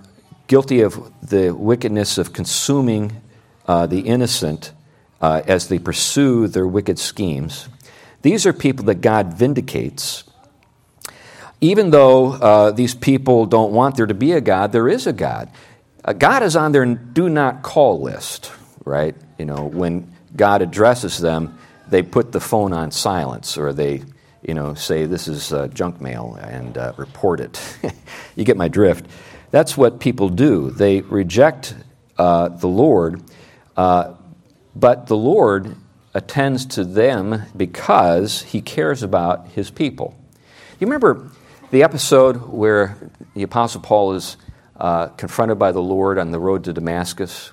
guilty 0.47 0.83
of 0.83 1.13
the 1.27 1.51
wickedness 1.51 2.19
of 2.19 2.33
consuming 2.33 3.21
uh, 3.67 3.87
the 3.87 4.01
innocent 4.01 4.73
uh, 5.21 5.43
as 5.47 5.69
they 5.69 5.79
pursue 5.79 6.47
their 6.47 6.67
wicked 6.67 6.99
schemes, 6.99 7.69
these 8.23 8.45
are 8.47 8.53
people 8.53 8.85
that 8.85 8.97
God 8.97 9.33
vindicates. 9.35 10.25
Even 11.63 11.91
though 11.91 12.33
uh, 12.33 12.71
these 12.71 12.95
people 12.95 13.47
don't 13.47 13.73
want 13.73 13.97
there 13.97 14.07
to 14.07 14.15
be 14.15 14.33
a 14.33 14.41
God, 14.41 14.73
there 14.73 14.89
is 14.89 15.07
a 15.07 15.13
God. 15.13 15.51
Uh, 16.05 16.13
God 16.13 16.43
is 16.43 16.57
on 16.57 16.73
their 16.73 16.87
do 16.87 17.29
not 17.29 17.63
call 17.63 18.01
list, 18.01 18.53
right? 18.85 19.15
You 19.39 19.45
know, 19.45 19.65
when 19.65 20.15
God 20.35 20.63
addresses 20.63 21.19
them, 21.19 21.59
they 21.89 22.03
put 22.03 22.33
the 22.33 22.41
phone 22.41 22.73
on 22.73 22.91
silence 22.91 23.59
or 23.59 23.73
they 23.73 24.03
you 24.43 24.55
know, 24.55 24.75
say 24.75 25.07
this 25.07 25.29
is 25.29 25.53
uh, 25.53 25.69
junk 25.69 26.01
mail 26.01 26.39
and 26.41 26.77
uh, 26.79 26.93
report 26.97 27.41
it. 27.41 27.79
you 28.37 28.45
get 28.45 28.57
my 28.57 28.69
drift. 28.69 29.07
That's 29.51 29.77
what 29.77 30.01
people 30.01 30.29
do. 30.29 30.71
They 30.71 31.01
reject 31.03 31.75
uh, 32.17 32.49
the 32.49 32.69
Lord, 32.69 33.23
uh, 33.77 34.15
but 34.75 35.07
the 35.07 35.17
Lord 35.17 35.77
attends 36.15 36.67
to 36.67 36.85
them 36.85 37.43
because 37.57 38.43
he 38.43 38.61
cares 38.61 39.03
about 39.03 39.49
his 39.49 39.71
people. 39.71 40.17
You 40.79 40.87
remember 40.87 41.31
the 41.71 41.83
episode 41.83 42.37
where 42.49 42.97
the 43.35 43.43
Apostle 43.43 43.81
Paul 43.81 44.15
is 44.15 44.37
uh, 44.81 45.09
confronted 45.09 45.59
by 45.59 45.73
the 45.73 45.83
Lord 45.83 46.19
on 46.19 46.31
the 46.31 46.41
road 46.41 46.65
to 46.65 46.73
Damascus? 46.73 47.53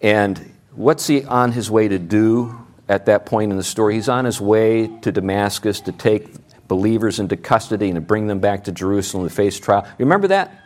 And 0.00 0.52
what's 0.72 1.06
he 1.06 1.24
on 1.24 1.52
his 1.52 1.70
way 1.70 1.88
to 1.88 1.98
do 1.98 2.66
at 2.88 3.06
that 3.06 3.26
point 3.26 3.50
in 3.50 3.56
the 3.56 3.64
story. 3.64 3.94
He's 3.94 4.08
on 4.08 4.24
his 4.24 4.40
way 4.40 4.88
to 5.00 5.12
Damascus 5.12 5.80
to 5.82 5.92
take 5.92 6.28
believers 6.68 7.18
into 7.18 7.36
custody 7.36 7.86
and 7.86 7.96
to 7.96 8.00
bring 8.00 8.26
them 8.26 8.40
back 8.40 8.64
to 8.64 8.72
Jerusalem 8.72 9.28
to 9.28 9.34
face 9.34 9.58
trial. 9.58 9.86
Remember 9.98 10.28
that? 10.28 10.62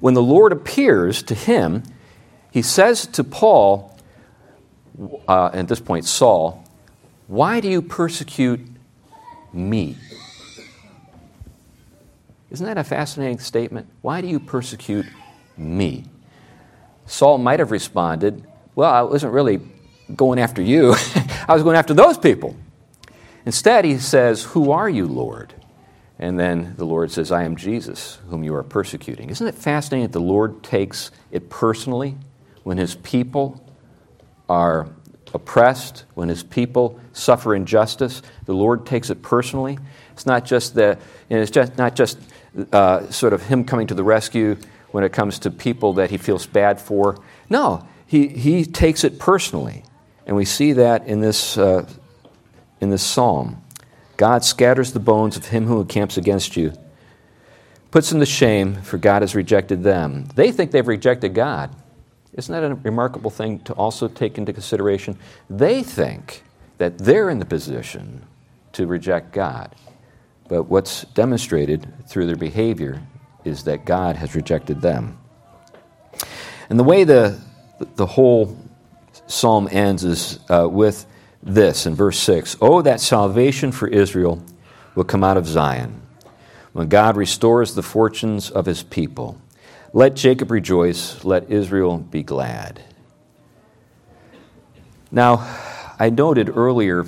When 0.00 0.14
the 0.14 0.22
Lord 0.22 0.52
appears 0.52 1.22
to 1.24 1.34
him, 1.34 1.82
he 2.50 2.62
says 2.62 3.06
to 3.08 3.24
Paul, 3.24 3.96
uh, 5.26 5.50
at 5.52 5.68
this 5.68 5.80
point, 5.80 6.04
Saul, 6.04 6.64
Why 7.26 7.60
do 7.60 7.68
you 7.68 7.82
persecute 7.82 8.60
me? 9.52 9.96
Isn't 12.54 12.66
that 12.66 12.78
a 12.78 12.84
fascinating 12.84 13.40
statement? 13.40 13.88
Why 14.00 14.20
do 14.20 14.28
you 14.28 14.38
persecute 14.38 15.06
me? 15.56 16.04
Saul 17.04 17.38
might 17.38 17.58
have 17.58 17.72
responded, 17.72 18.46
Well, 18.76 18.92
I 18.92 19.02
wasn't 19.02 19.32
really 19.32 19.60
going 20.14 20.38
after 20.38 20.62
you. 20.62 20.94
I 21.48 21.52
was 21.52 21.64
going 21.64 21.74
after 21.74 21.94
those 21.94 22.16
people. 22.16 22.54
Instead, 23.44 23.84
he 23.84 23.98
says, 23.98 24.44
Who 24.44 24.70
are 24.70 24.88
you, 24.88 25.08
Lord? 25.08 25.52
And 26.20 26.38
then 26.38 26.74
the 26.76 26.84
Lord 26.84 27.10
says, 27.10 27.32
I 27.32 27.42
am 27.42 27.56
Jesus, 27.56 28.20
whom 28.28 28.44
you 28.44 28.54
are 28.54 28.62
persecuting. 28.62 29.30
Isn't 29.30 29.48
it 29.48 29.56
fascinating 29.56 30.06
that 30.06 30.12
the 30.12 30.24
Lord 30.24 30.62
takes 30.62 31.10
it 31.32 31.50
personally 31.50 32.16
when 32.62 32.78
his 32.78 32.94
people 32.94 33.68
are 34.48 34.88
oppressed, 35.34 36.04
when 36.14 36.28
his 36.28 36.44
people 36.44 37.00
suffer 37.12 37.52
injustice? 37.52 38.22
The 38.44 38.54
Lord 38.54 38.86
takes 38.86 39.10
it 39.10 39.22
personally. 39.22 39.76
It's 40.12 40.24
not 40.24 40.44
just 40.44 40.76
the, 40.76 40.96
it's 41.28 41.50
just 41.50 41.76
not 41.76 41.96
just 41.96 42.20
uh, 42.72 43.10
sort 43.10 43.32
of 43.32 43.42
him 43.42 43.64
coming 43.64 43.86
to 43.88 43.94
the 43.94 44.04
rescue 44.04 44.56
when 44.90 45.04
it 45.04 45.12
comes 45.12 45.38
to 45.40 45.50
people 45.50 45.94
that 45.94 46.10
he 46.10 46.16
feels 46.16 46.46
bad 46.46 46.80
for. 46.80 47.18
No, 47.50 47.86
he, 48.06 48.28
he 48.28 48.64
takes 48.64 49.04
it 49.04 49.18
personally. 49.18 49.84
And 50.26 50.36
we 50.36 50.44
see 50.44 50.72
that 50.74 51.06
in 51.06 51.20
this, 51.20 51.58
uh, 51.58 51.86
in 52.80 52.90
this 52.90 53.02
psalm. 53.02 53.62
God 54.16 54.44
scatters 54.44 54.92
the 54.92 55.00
bones 55.00 55.36
of 55.36 55.46
him 55.46 55.66
who 55.66 55.80
encamps 55.80 56.16
against 56.16 56.56
you, 56.56 56.72
puts 57.90 58.10
them 58.10 58.20
to 58.20 58.26
shame, 58.26 58.76
for 58.82 58.96
God 58.96 59.22
has 59.22 59.34
rejected 59.34 59.82
them. 59.82 60.26
They 60.36 60.52
think 60.52 60.70
they've 60.70 60.86
rejected 60.86 61.34
God. 61.34 61.74
Isn't 62.32 62.52
that 62.52 62.64
a 62.64 62.74
remarkable 62.76 63.30
thing 63.30 63.60
to 63.60 63.72
also 63.74 64.08
take 64.08 64.38
into 64.38 64.52
consideration? 64.52 65.18
They 65.50 65.82
think 65.82 66.42
that 66.78 66.98
they're 66.98 67.30
in 67.30 67.38
the 67.38 67.44
position 67.44 68.24
to 68.72 68.86
reject 68.86 69.32
God. 69.32 69.74
But 70.48 70.64
what's 70.64 71.02
demonstrated 71.14 71.92
through 72.06 72.26
their 72.26 72.36
behavior 72.36 73.02
is 73.44 73.64
that 73.64 73.84
God 73.84 74.16
has 74.16 74.34
rejected 74.34 74.80
them. 74.80 75.18
And 76.68 76.78
the 76.78 76.84
way 76.84 77.04
the, 77.04 77.38
the 77.96 78.06
whole 78.06 78.56
psalm 79.26 79.68
ends 79.70 80.04
is 80.04 80.38
uh, 80.48 80.68
with 80.68 81.06
this 81.42 81.86
in 81.86 81.94
verse 81.94 82.18
6 82.18 82.56
Oh, 82.60 82.82
that 82.82 83.00
salvation 83.00 83.72
for 83.72 83.86
Israel 83.88 84.42
will 84.94 85.04
come 85.04 85.24
out 85.24 85.36
of 85.36 85.46
Zion, 85.46 86.02
when 86.72 86.88
God 86.88 87.16
restores 87.16 87.74
the 87.74 87.82
fortunes 87.82 88.50
of 88.50 88.66
his 88.66 88.82
people. 88.82 89.40
Let 89.92 90.14
Jacob 90.14 90.50
rejoice, 90.50 91.24
let 91.24 91.50
Israel 91.50 91.98
be 91.98 92.22
glad. 92.22 92.82
Now, 95.10 95.46
I 95.98 96.10
noted 96.10 96.56
earlier 96.56 97.06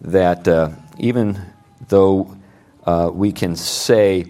that 0.00 0.48
uh, 0.48 0.70
even 0.98 1.40
though 1.88 2.36
uh, 2.84 3.10
we 3.12 3.32
can 3.32 3.56
say 3.56 4.26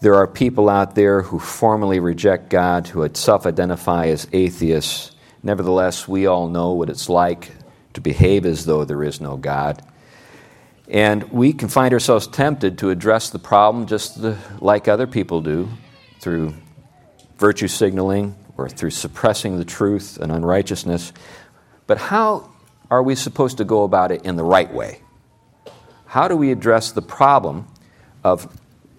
there 0.00 0.14
are 0.14 0.26
people 0.26 0.68
out 0.68 0.94
there 0.94 1.22
who 1.22 1.38
formally 1.38 2.00
reject 2.00 2.48
God, 2.48 2.86
who 2.86 3.08
self 3.14 3.46
identify 3.46 4.06
as 4.06 4.26
atheists, 4.32 5.12
nevertheless, 5.42 6.08
we 6.08 6.26
all 6.26 6.48
know 6.48 6.72
what 6.72 6.88
it's 6.88 7.08
like 7.08 7.52
to 7.94 8.00
behave 8.00 8.46
as 8.46 8.64
though 8.64 8.84
there 8.84 9.02
is 9.02 9.20
no 9.20 9.36
God. 9.36 9.82
And 10.88 11.30
we 11.30 11.52
can 11.52 11.68
find 11.68 11.92
ourselves 11.92 12.26
tempted 12.26 12.78
to 12.78 12.90
address 12.90 13.30
the 13.30 13.38
problem 13.38 13.86
just 13.86 14.20
the, 14.20 14.36
like 14.60 14.88
other 14.88 15.06
people 15.06 15.40
do 15.40 15.68
through 16.20 16.54
virtue 17.38 17.68
signaling 17.68 18.34
or 18.56 18.68
through 18.68 18.90
suppressing 18.90 19.58
the 19.58 19.64
truth 19.64 20.18
and 20.20 20.32
unrighteousness. 20.32 21.12
But 21.86 21.98
how 21.98 22.50
are 22.90 23.02
we 23.02 23.14
supposed 23.14 23.58
to 23.58 23.64
go 23.64 23.84
about 23.84 24.10
it 24.10 24.24
in 24.24 24.36
the 24.36 24.44
right 24.44 24.72
way? 24.72 25.00
How 26.10 26.26
do 26.26 26.34
we 26.34 26.50
address 26.50 26.90
the 26.90 27.02
problem 27.02 27.68
of 28.24 28.52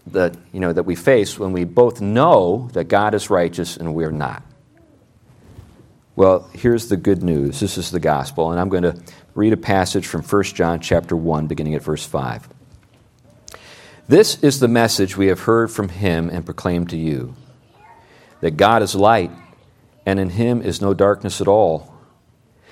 that, 0.07 0.37
you 0.53 0.61
know, 0.61 0.71
that 0.71 0.83
we 0.83 0.95
face 0.95 1.37
when 1.37 1.51
we 1.51 1.65
both 1.65 1.99
know 1.99 2.69
that 2.71 2.85
God 2.85 3.13
is 3.13 3.29
righteous 3.29 3.75
and 3.75 3.93
we're 3.93 4.11
not? 4.11 4.43
Well, 6.15 6.49
here's 6.53 6.87
the 6.87 6.95
good 6.95 7.21
news. 7.21 7.59
This 7.59 7.77
is 7.77 7.91
the 7.91 7.99
gospel, 7.99 8.51
and 8.51 8.61
I'm 8.61 8.69
going 8.69 8.83
to 8.83 8.97
read 9.35 9.51
a 9.51 9.57
passage 9.57 10.07
from 10.07 10.21
1 10.21 10.43
John 10.43 10.79
chapter 10.79 11.13
1 11.13 11.47
beginning 11.47 11.75
at 11.75 11.83
verse 11.83 12.05
5. 12.05 12.47
This 14.07 14.41
is 14.41 14.61
the 14.61 14.69
message 14.69 15.17
we 15.17 15.27
have 15.27 15.41
heard 15.41 15.69
from 15.69 15.89
him 15.89 16.29
and 16.29 16.45
proclaimed 16.45 16.91
to 16.91 16.97
you 16.97 17.35
that 18.39 18.51
God 18.51 18.81
is 18.81 18.95
light, 18.95 19.31
and 20.05 20.17
in 20.17 20.29
him 20.29 20.61
is 20.61 20.79
no 20.79 20.93
darkness 20.93 21.41
at 21.41 21.49
all. 21.49 21.90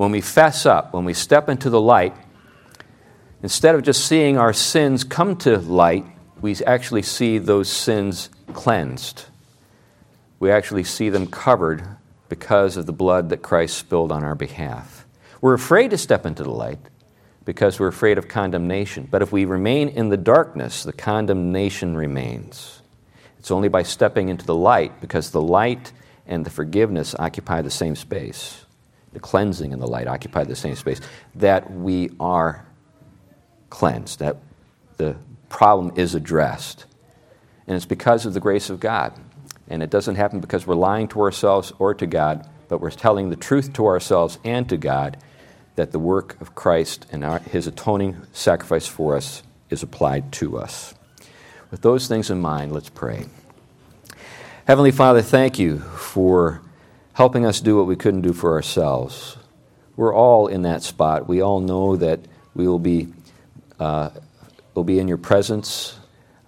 When 0.00 0.12
we 0.12 0.22
fess 0.22 0.64
up, 0.64 0.94
when 0.94 1.04
we 1.04 1.12
step 1.12 1.50
into 1.50 1.68
the 1.68 1.78
light, 1.78 2.16
instead 3.42 3.74
of 3.74 3.82
just 3.82 4.06
seeing 4.06 4.38
our 4.38 4.54
sins 4.54 5.04
come 5.04 5.36
to 5.40 5.58
light, 5.58 6.06
we 6.40 6.56
actually 6.64 7.02
see 7.02 7.36
those 7.36 7.68
sins 7.68 8.30
cleansed. 8.54 9.26
We 10.38 10.50
actually 10.50 10.84
see 10.84 11.10
them 11.10 11.26
covered 11.26 11.86
because 12.30 12.78
of 12.78 12.86
the 12.86 12.94
blood 12.94 13.28
that 13.28 13.42
Christ 13.42 13.76
spilled 13.76 14.10
on 14.10 14.24
our 14.24 14.34
behalf. 14.34 15.04
We're 15.42 15.52
afraid 15.52 15.90
to 15.90 15.98
step 15.98 16.24
into 16.24 16.44
the 16.44 16.50
light 16.50 16.80
because 17.44 17.78
we're 17.78 17.88
afraid 17.88 18.16
of 18.16 18.26
condemnation. 18.26 19.06
But 19.10 19.20
if 19.20 19.32
we 19.32 19.44
remain 19.44 19.90
in 19.90 20.08
the 20.08 20.16
darkness, 20.16 20.82
the 20.82 20.94
condemnation 20.94 21.94
remains. 21.94 22.80
It's 23.38 23.50
only 23.50 23.68
by 23.68 23.82
stepping 23.82 24.30
into 24.30 24.46
the 24.46 24.54
light, 24.54 24.98
because 25.02 25.30
the 25.30 25.42
light 25.42 25.92
and 26.26 26.46
the 26.46 26.50
forgiveness 26.50 27.14
occupy 27.18 27.60
the 27.60 27.70
same 27.70 27.96
space, 27.96 28.64
the 29.12 29.20
cleansing 29.20 29.72
and 29.72 29.80
the 29.80 29.86
light 29.86 30.06
occupy 30.06 30.44
the 30.44 30.56
same 30.56 30.76
space, 30.76 31.00
that 31.34 31.70
we 31.70 32.10
are 32.20 32.66
cleansed, 33.68 34.18
that 34.20 34.36
the 34.96 35.16
problem 35.48 35.92
is 35.96 36.14
addressed. 36.14 36.86
And 37.66 37.76
it's 37.76 37.86
because 37.86 38.26
of 38.26 38.34
the 38.34 38.40
grace 38.40 38.70
of 38.70 38.80
God. 38.80 39.18
And 39.68 39.82
it 39.82 39.90
doesn't 39.90 40.16
happen 40.16 40.40
because 40.40 40.66
we're 40.66 40.74
lying 40.74 41.08
to 41.08 41.20
ourselves 41.20 41.72
or 41.78 41.94
to 41.94 42.06
God, 42.06 42.48
but 42.68 42.80
we're 42.80 42.90
telling 42.90 43.30
the 43.30 43.36
truth 43.36 43.72
to 43.74 43.86
ourselves 43.86 44.38
and 44.44 44.68
to 44.68 44.76
God 44.76 45.16
that 45.76 45.92
the 45.92 45.98
work 45.98 46.40
of 46.40 46.54
Christ 46.54 47.06
and 47.12 47.24
our, 47.24 47.38
his 47.38 47.66
atoning 47.66 48.16
sacrifice 48.32 48.86
for 48.86 49.16
us 49.16 49.42
is 49.70 49.82
applied 49.82 50.32
to 50.32 50.58
us. 50.58 50.94
With 51.70 51.82
those 51.82 52.08
things 52.08 52.30
in 52.30 52.40
mind, 52.40 52.72
let's 52.72 52.90
pray. 52.90 53.26
Heavenly 54.66 54.90
Father, 54.90 55.22
thank 55.22 55.58
you 55.58 55.78
for 55.78 56.60
helping 57.20 57.44
us 57.44 57.60
do 57.60 57.76
what 57.76 57.86
we 57.86 57.96
couldn't 57.96 58.22
do 58.22 58.32
for 58.32 58.54
ourselves. 58.54 59.36
We're 59.94 60.14
all 60.14 60.46
in 60.46 60.62
that 60.62 60.82
spot. 60.82 61.28
We 61.28 61.42
all 61.42 61.60
know 61.60 61.96
that 61.96 62.18
we 62.54 62.66
will 62.66 62.78
be, 62.78 63.08
uh, 63.78 64.08
will 64.74 64.84
be 64.84 64.98
in 64.98 65.06
your 65.06 65.18
presence 65.18 65.98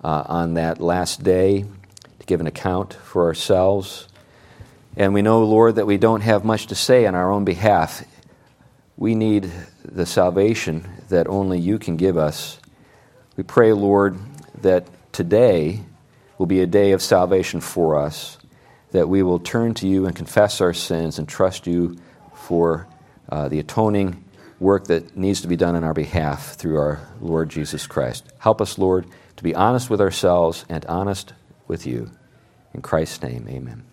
uh, 0.02 0.22
on 0.24 0.54
that 0.54 0.80
last 0.80 1.22
day 1.22 1.66
to 2.20 2.24
give 2.24 2.40
an 2.40 2.46
account 2.46 2.94
for 2.94 3.26
ourselves. 3.26 4.08
And 4.96 5.12
we 5.12 5.20
know, 5.20 5.44
Lord, 5.44 5.74
that 5.74 5.85
we 5.85 5.98
don't 5.98 6.22
have 6.22 6.42
much 6.42 6.68
to 6.68 6.74
say 6.74 7.04
on 7.04 7.14
our 7.14 7.30
own 7.30 7.44
behalf. 7.44 8.02
We 8.96 9.14
need 9.14 9.52
the 9.85 10.06
salvation 10.06 10.88
that 11.11 11.26
only 11.28 11.58
you 11.58 11.78
can 11.78 11.98
give 11.98 12.16
us. 12.16 12.58
We 13.37 13.44
pray, 13.44 13.74
Lord, 13.74 14.16
that 14.62 14.87
today 15.12 15.82
will 16.38 16.46
be 16.46 16.62
a 16.62 16.66
day 16.66 16.92
of 16.92 17.02
salvation 17.02 17.61
for 17.61 17.96
us, 17.96 18.38
that 18.92 19.09
we 19.09 19.22
will 19.22 19.38
turn 19.38 19.74
to 19.74 19.88
you 19.88 20.07
and 20.07 20.14
confess 20.14 20.61
our 20.61 20.72
sins 20.72 21.18
and 21.18 21.28
trust 21.28 21.66
you 21.66 21.96
for 22.35 22.87
uh, 23.28 23.48
the 23.48 23.59
atoning 23.59 24.24
work 24.61 24.87
that 24.87 25.16
needs 25.16 25.40
to 25.40 25.48
be 25.48 25.57
done 25.57 25.74
on 25.74 25.85
our 25.85 25.94
behalf 25.94 26.55
through 26.55 26.78
our 26.78 27.00
Lord 27.20 27.48
Jesus 27.48 27.87
Christ. 27.87 28.24
Help 28.38 28.61
us, 28.61 28.78
Lord, 28.78 29.07
to 29.37 29.42
be 29.42 29.55
honest 29.55 29.90
with 29.90 30.00
ourselves 30.00 30.64
and 30.68 30.87
honest 30.87 31.33
with 31.66 31.87
you. 31.87 32.11
In 32.72 32.81
Christ's 32.81 33.22
name, 33.22 33.46
amen. 33.48 33.91